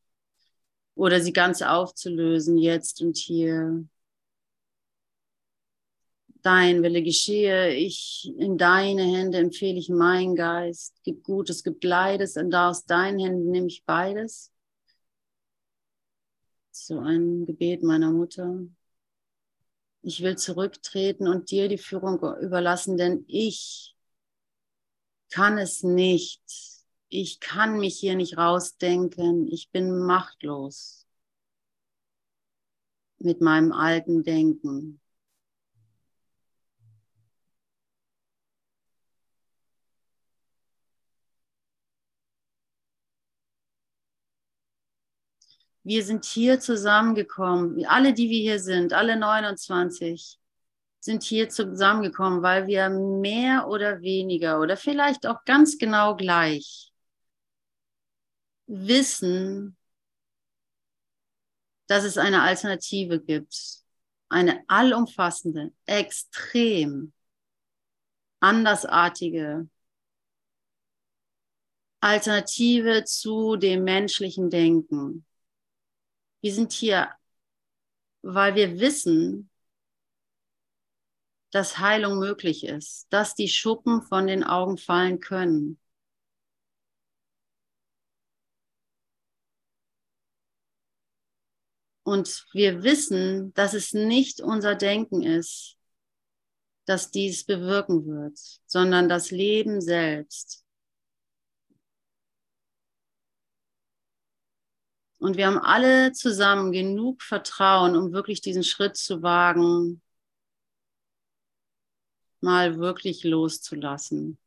[0.95, 3.85] oder sie ganz aufzulösen, jetzt und hier.
[6.43, 10.93] Dein Wille geschehe, ich in deine Hände empfehle ich meinen Geist.
[11.03, 14.51] Gib Gutes, gibt Leides, und da aus deinen Händen nehme ich beides.
[16.71, 18.59] So ein Gebet meiner Mutter.
[20.01, 23.95] Ich will zurücktreten und dir die Führung überlassen, denn ich
[25.31, 26.43] kann es nicht.
[27.07, 29.47] Ich kann mich hier nicht rausdenken.
[29.47, 31.07] Ich bin machtlos
[33.17, 34.99] mit meinem alten Denken.
[45.83, 50.39] Wir sind hier zusammengekommen, alle, die wir hier sind, alle 29,
[50.99, 56.93] sind hier zusammengekommen, weil wir mehr oder weniger oder vielleicht auch ganz genau gleich
[58.67, 59.77] wissen,
[61.87, 63.83] dass es eine Alternative gibt.
[64.29, 67.13] Eine allumfassende, extrem
[68.39, 69.69] andersartige
[72.01, 75.25] Alternative zu dem menschlichen Denken.
[76.43, 77.09] Wir sind hier,
[78.21, 79.49] weil wir wissen,
[81.51, 85.79] dass Heilung möglich ist, dass die Schuppen von den Augen fallen können.
[92.03, 95.77] Und wir wissen, dass es nicht unser Denken ist,
[96.83, 100.62] das dies bewirken wird, sondern das Leben selbst.
[105.23, 110.01] Und wir haben alle zusammen genug Vertrauen, um wirklich diesen Schritt zu wagen,
[112.41, 114.37] mal wirklich loszulassen.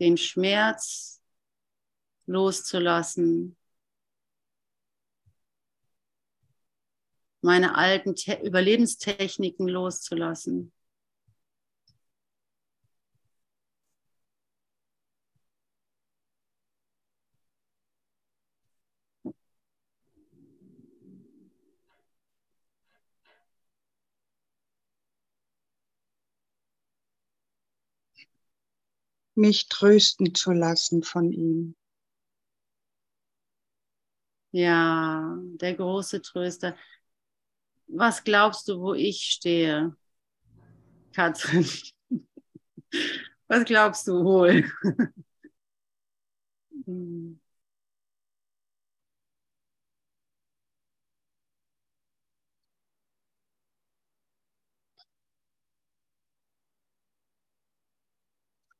[0.00, 1.22] Den Schmerz
[2.26, 3.56] loszulassen,
[7.44, 10.72] meine alten Te Überlebenstechniken loszulassen.
[29.36, 31.74] mich trösten zu lassen von ihm.
[34.52, 36.76] Ja, der große Tröster
[37.86, 39.96] was glaubst du, wo ich stehe,
[41.12, 41.66] Katrin?
[43.48, 44.64] Was glaubst du wohl?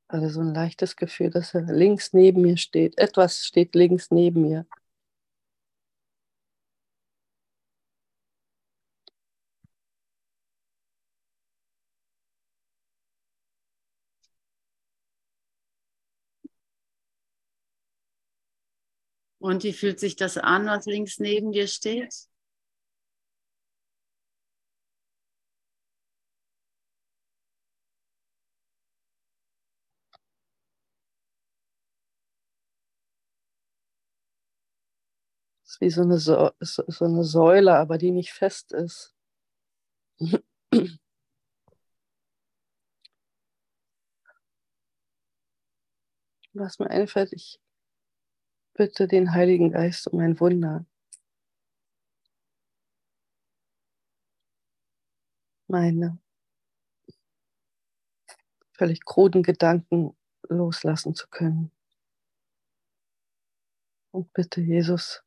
[0.09, 2.97] Also so ein leichtes Gefühl, dass er links neben mir steht.
[2.99, 4.67] Etwas steht links neben mir.
[19.45, 22.15] Und wie fühlt sich das an, was links neben dir steht?
[35.65, 39.15] ist wie so eine, so, so eine Säule, aber die nicht fest ist.
[46.55, 47.61] Was mir einfällt, ich
[48.75, 50.85] bitte den Heiligen Geist um ein Wunder.
[55.69, 56.19] Meine
[58.73, 60.17] völlig kruden Gedanken
[60.49, 61.71] loslassen zu können.
[64.11, 65.25] Und bitte, Jesus,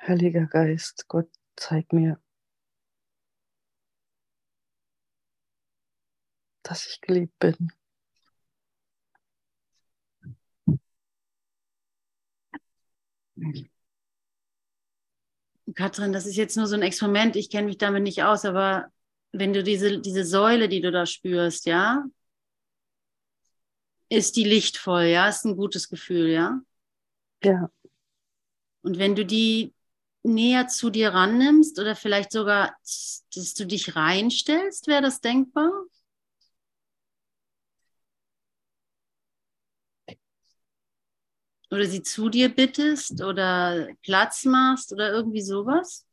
[0.00, 2.20] Heiliger Geist, Gott, zeig mir,
[6.62, 7.72] dass ich geliebt bin.
[15.74, 18.88] Katrin, das ist jetzt nur so ein Experiment, ich kenne mich damit nicht aus, aber
[19.32, 22.04] wenn du diese, diese Säule, die du da spürst, ja,
[24.08, 26.60] ist die lichtvoll, ja, ist ein gutes Gefühl, ja?
[27.42, 27.70] Ja.
[28.82, 29.72] Und wenn du die
[30.22, 35.70] näher zu dir rannimmst oder vielleicht sogar, dass du dich reinstellst, wäre das denkbar?
[41.74, 46.06] Oder sie zu dir bittest oder Platz machst oder irgendwie sowas?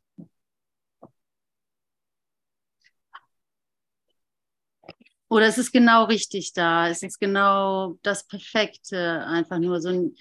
[5.29, 6.89] Oder es ist genau richtig da.
[6.89, 9.25] Es ist genau das Perfekte.
[9.25, 10.13] Einfach nur so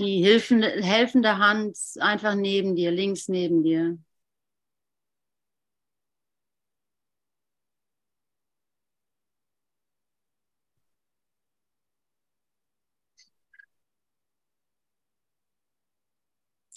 [0.00, 3.98] die helfende Hand einfach neben dir, links neben dir.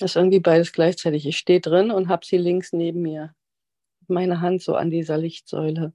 [0.02, 1.28] Das ist irgendwie beides gleichzeitig.
[1.28, 3.36] Ich stehe drin und habe sie links neben mir.
[4.08, 5.94] Meine Hand so an dieser Lichtsäule.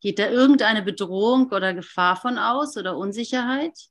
[0.00, 3.90] Geht da irgendeine Bedrohung oder Gefahr von aus oder Unsicherheit?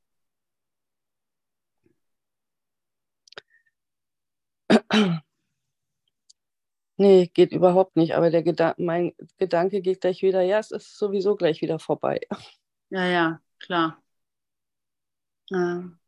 [6.97, 8.15] Nee, geht überhaupt nicht.
[8.15, 12.21] Aber der Gedan mein Gedanke geht gleich wieder, ja, es ist sowieso gleich wieder vorbei.
[12.89, 14.01] Ja, ja, klar.
[15.49, 15.98] Ja.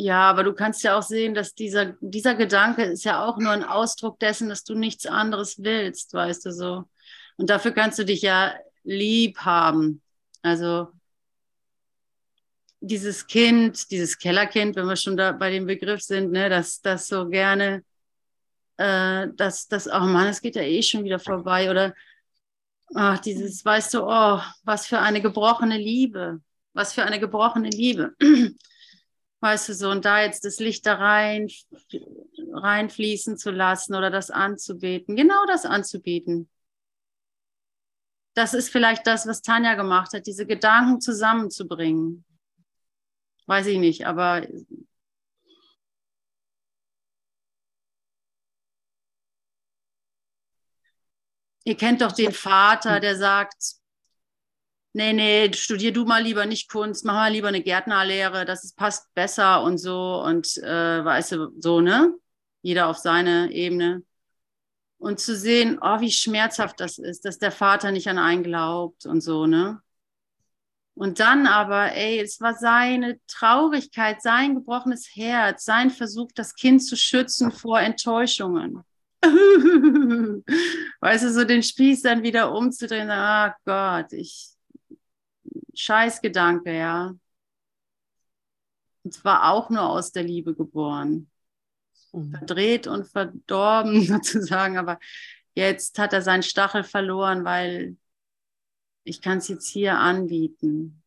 [0.00, 3.50] Ja, aber du kannst ja auch sehen, dass dieser, dieser Gedanke ist ja auch nur
[3.50, 6.84] ein Ausdruck dessen, dass du nichts anderes willst, weißt du so.
[7.36, 10.00] Und dafür kannst du dich ja lieb haben.
[10.40, 10.86] Also
[12.78, 17.08] dieses Kind, dieses Kellerkind, wenn wir schon da bei dem Begriff sind, ne, dass das
[17.08, 17.82] so gerne,
[18.76, 21.72] äh, dass das, oh Mann, es geht ja eh schon wieder vorbei.
[21.72, 21.92] Oder
[22.94, 26.40] ach, dieses, weißt du, oh, was für eine gebrochene Liebe.
[26.72, 28.14] Was für eine gebrochene Liebe.
[29.40, 31.48] Weißt du, so, und da jetzt das Licht da rein,
[32.52, 36.48] reinfließen zu lassen oder das anzubeten, genau das anzubieten.
[38.34, 42.24] Das ist vielleicht das, was Tanja gemacht hat, diese Gedanken zusammenzubringen.
[43.46, 44.46] Weiß ich nicht, aber
[51.64, 53.77] ihr kennt doch den Vater, der sagt,
[54.92, 58.76] nee, nee, studier du mal lieber nicht Kunst, mach mal lieber eine Gärtnerlehre, das ist,
[58.76, 62.14] passt besser und so und äh, weißt du, so, ne?
[62.62, 64.02] Jeder auf seine Ebene.
[64.98, 69.06] Und zu sehen, oh, wie schmerzhaft das ist, dass der Vater nicht an einen glaubt
[69.06, 69.80] und so, ne?
[70.98, 76.82] Und dann aber, ey, es war seine Traurigkeit, sein gebrochenes Herz, sein Versuch, das Kind
[76.82, 78.82] zu schützen vor Enttäuschungen.
[81.00, 84.48] weißt du, so den Spieß dann wieder umzudrehen, ah Gott, ich,
[85.78, 87.14] Scheißgedanke, ja.
[89.04, 91.30] Und zwar auch nur aus der Liebe geboren.
[92.12, 92.32] Mhm.
[92.32, 94.98] Verdreht und verdorben sozusagen, aber
[95.54, 97.96] jetzt hat er seinen Stachel verloren, weil
[99.04, 101.02] ich kann es jetzt hier anbieten.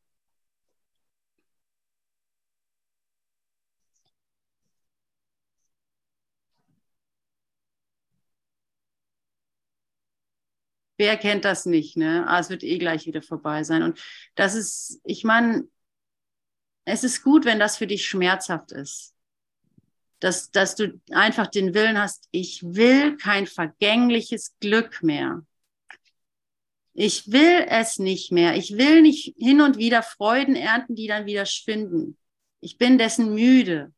[11.02, 12.28] Wer kennt das nicht, ne?
[12.28, 13.82] Ah, es wird eh gleich wieder vorbei sein.
[13.82, 14.00] Und
[14.36, 15.68] das ist, ich meine,
[16.86, 19.16] es ist gut, wenn das für dich schmerzhaft ist.
[20.20, 25.44] Dass, dass du einfach den Willen hast, ich will kein vergängliches Glück mehr.
[26.94, 28.56] Ich will es nicht mehr.
[28.56, 32.16] Ich will nicht hin und wieder Freuden ernten, die dann wieder schwinden.
[32.60, 33.92] Ich bin dessen müde.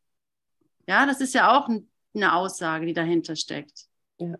[0.88, 1.68] Ja, das ist ja auch
[2.16, 3.89] eine Aussage, die dahinter steckt.
[4.20, 4.38] Ja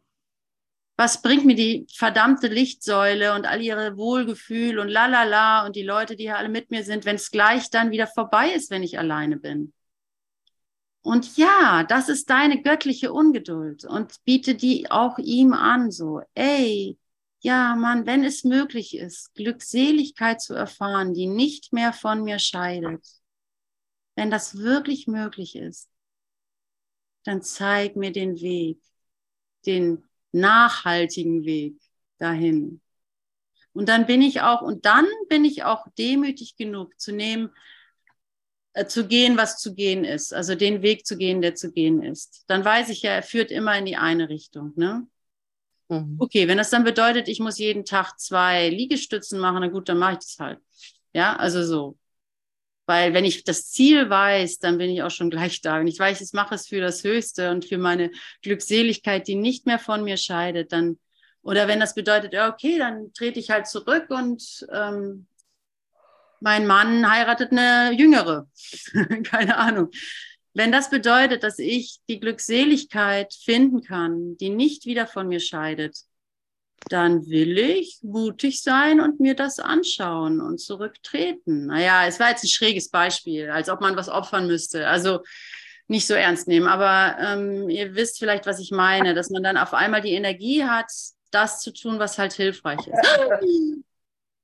[0.95, 6.15] was bringt mir die verdammte Lichtsäule und all ihre Wohlgefühl und lalala und die Leute,
[6.15, 8.99] die hier alle mit mir sind, wenn es gleich dann wieder vorbei ist, wenn ich
[8.99, 9.73] alleine bin.
[11.01, 16.97] Und ja, das ist deine göttliche Ungeduld und biete die auch ihm an, so, ey,
[17.41, 23.05] ja, Mann, wenn es möglich ist, Glückseligkeit zu erfahren, die nicht mehr von mir scheidet,
[24.15, 25.89] wenn das wirklich möglich ist,
[27.25, 28.79] dann zeig mir den Weg,
[29.65, 31.77] den nachhaltigen Weg
[32.17, 32.81] dahin.
[33.71, 37.49] Und dann bin ich auch, und dann bin ich auch demütig genug zu nehmen,
[38.73, 42.03] äh, zu gehen, was zu gehen ist, also den Weg zu gehen, der zu gehen
[42.03, 42.43] ist.
[42.47, 44.73] Dann weiß ich ja, er führt immer in die eine Richtung.
[44.75, 45.07] Ne?
[45.89, 46.17] Mhm.
[46.19, 49.97] Okay, wenn das dann bedeutet, ich muss jeden Tag zwei Liegestützen machen, na gut, dann
[49.97, 50.59] mache ich das halt.
[51.13, 51.97] Ja, also so.
[52.86, 55.79] Weil wenn ich das Ziel weiß, dann bin ich auch schon gleich da.
[55.79, 58.11] Und ich weiß, ich mache es für das Höchste und für meine
[58.41, 60.99] Glückseligkeit, die nicht mehr von mir scheidet, dann,
[61.41, 65.27] oder wenn das bedeutet, okay, dann trete ich halt zurück und ähm,
[66.41, 68.49] mein Mann heiratet eine Jüngere.
[69.23, 69.89] Keine Ahnung.
[70.53, 75.97] Wenn das bedeutet, dass ich die Glückseligkeit finden kann, die nicht wieder von mir scheidet,
[76.89, 81.67] dann will ich mutig sein und mir das anschauen und zurücktreten.
[81.67, 84.88] Naja, es war jetzt ein schräges Beispiel, als ob man was opfern müsste.
[84.88, 85.21] Also
[85.88, 86.67] nicht so ernst nehmen.
[86.67, 90.63] Aber ähm, ihr wisst vielleicht, was ich meine, dass man dann auf einmal die Energie
[90.63, 90.91] hat,
[91.32, 93.43] das zu tun, was halt hilfreich ist.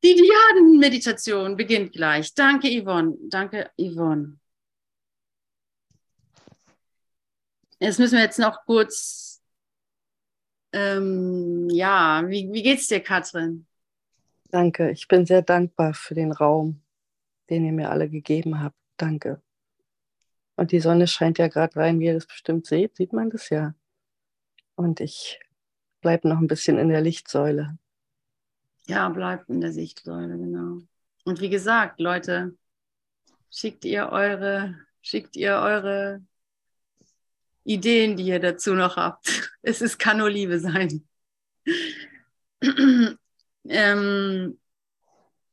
[0.01, 2.33] Die Diaden-Meditation beginnt gleich.
[2.33, 3.17] Danke, Yvonne.
[3.23, 4.39] Danke, Yvonne.
[7.79, 9.28] Jetzt müssen wir jetzt noch kurz
[10.71, 13.65] Ähm, ja, wie, wie geht's dir, Katrin?
[14.51, 16.81] Danke, ich bin sehr dankbar für den Raum,
[17.49, 18.75] den ihr mir alle gegeben habt.
[18.97, 19.41] Danke.
[20.55, 22.97] Und die Sonne scheint ja gerade rein, wie ihr das bestimmt seht.
[22.97, 23.75] Sieht man das ja?
[24.75, 25.39] Und ich
[26.01, 27.77] bleibe noch ein bisschen in der Lichtsäule.
[28.87, 30.81] Ja, bleibt in der Sichtsäule, genau.
[31.25, 32.57] Und wie gesagt, Leute,
[33.51, 36.23] schickt ihr eure, schickt ihr eure
[37.63, 39.27] Ideen, die ihr dazu noch habt.
[39.61, 41.05] Es ist, kann nur Liebe sein.
[43.67, 44.57] ähm,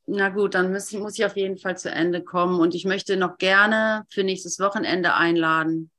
[0.07, 3.17] na gut, dann muss, muss ich auf jeden Fall zu Ende kommen und ich möchte
[3.17, 5.91] noch gerne für nächstes Wochenende einladen.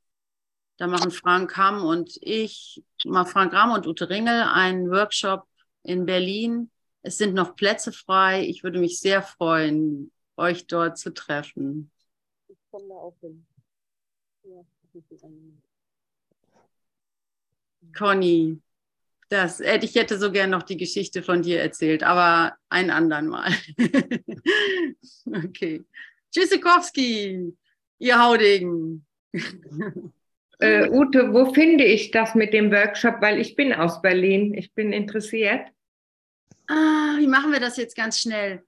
[0.78, 5.46] Da machen Frank Hamm und ich, mal Frank Ramm und Ute Ringel einen Workshop
[5.84, 6.72] in Berlin.
[7.02, 8.46] Es sind noch Plätze frei.
[8.46, 11.92] Ich würde mich sehr freuen, euch dort zu treffen.
[12.48, 13.46] Ich komme da auch hin.
[14.44, 14.64] Ja,
[17.98, 18.62] Conny,
[19.30, 23.52] das, ich hätte so gern noch die Geschichte von dir erzählt, aber ein andern Mal.
[25.46, 25.84] okay.
[26.32, 27.54] Tschüssikowski,
[28.00, 29.06] ihr Haudegen.
[30.60, 33.22] Äh, Ute, wo finde ich das mit dem Workshop?
[33.22, 34.56] Weil ich bin aus Berlin.
[34.56, 35.68] Ich bin interessiert.
[36.68, 38.64] Ah, wie machen wir das jetzt ganz schnell?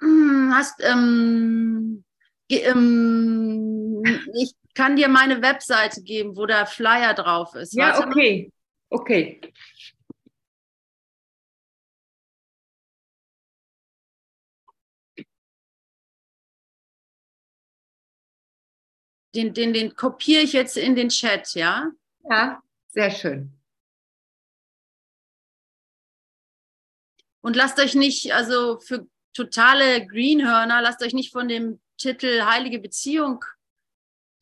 [0.00, 2.04] Hm, hast, ähm,
[2.50, 4.02] ähm,
[4.34, 7.74] ich kann dir meine Webseite geben, wo der Flyer drauf ist.
[7.74, 8.52] Ja, Warte okay.
[8.90, 9.40] Okay.
[19.34, 21.92] Den, den, den kopiere ich jetzt in den Chat, ja?
[22.28, 23.52] Ja, sehr schön.
[27.40, 32.80] Und lasst euch nicht, also für totale Greenhörner, lasst euch nicht von dem Titel Heilige
[32.80, 33.44] Beziehung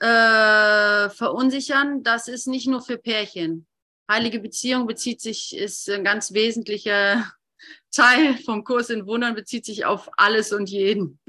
[0.01, 2.03] äh, verunsichern.
[2.03, 3.68] Das ist nicht nur für Pärchen.
[4.11, 7.31] Heilige Beziehung bezieht sich, ist ein ganz wesentlicher
[7.91, 11.21] Teil vom Kurs in Wundern, bezieht sich auf alles und jeden.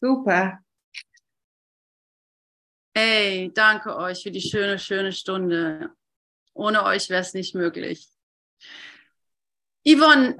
[0.00, 0.58] Super.
[2.96, 5.90] Ey, danke euch für die schöne, schöne Stunde.
[6.52, 8.08] Ohne euch wäre es nicht möglich.
[9.86, 10.36] Yvonne,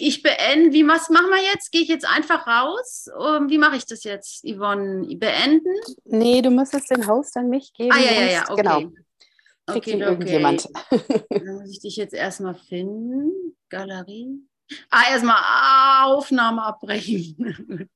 [0.00, 1.70] ich beende, wie was machen wir jetzt?
[1.70, 3.08] Gehe ich jetzt einfach raus?
[3.48, 5.06] Wie mache ich das jetzt, Yvonne?
[5.16, 5.74] Beenden?
[6.04, 7.92] Nee, du müsstest den Host an mich geben.
[7.92, 8.62] Ah, ja, ja, ja, okay.
[8.62, 8.92] Genau.
[9.76, 10.02] Okay, okay.
[10.02, 10.68] irgendjemand.
[11.30, 13.56] Dann muss ich dich jetzt erstmal finden.
[13.68, 14.40] Galerie.
[14.90, 17.88] Ah, erstmal Aufnahme abbrechen.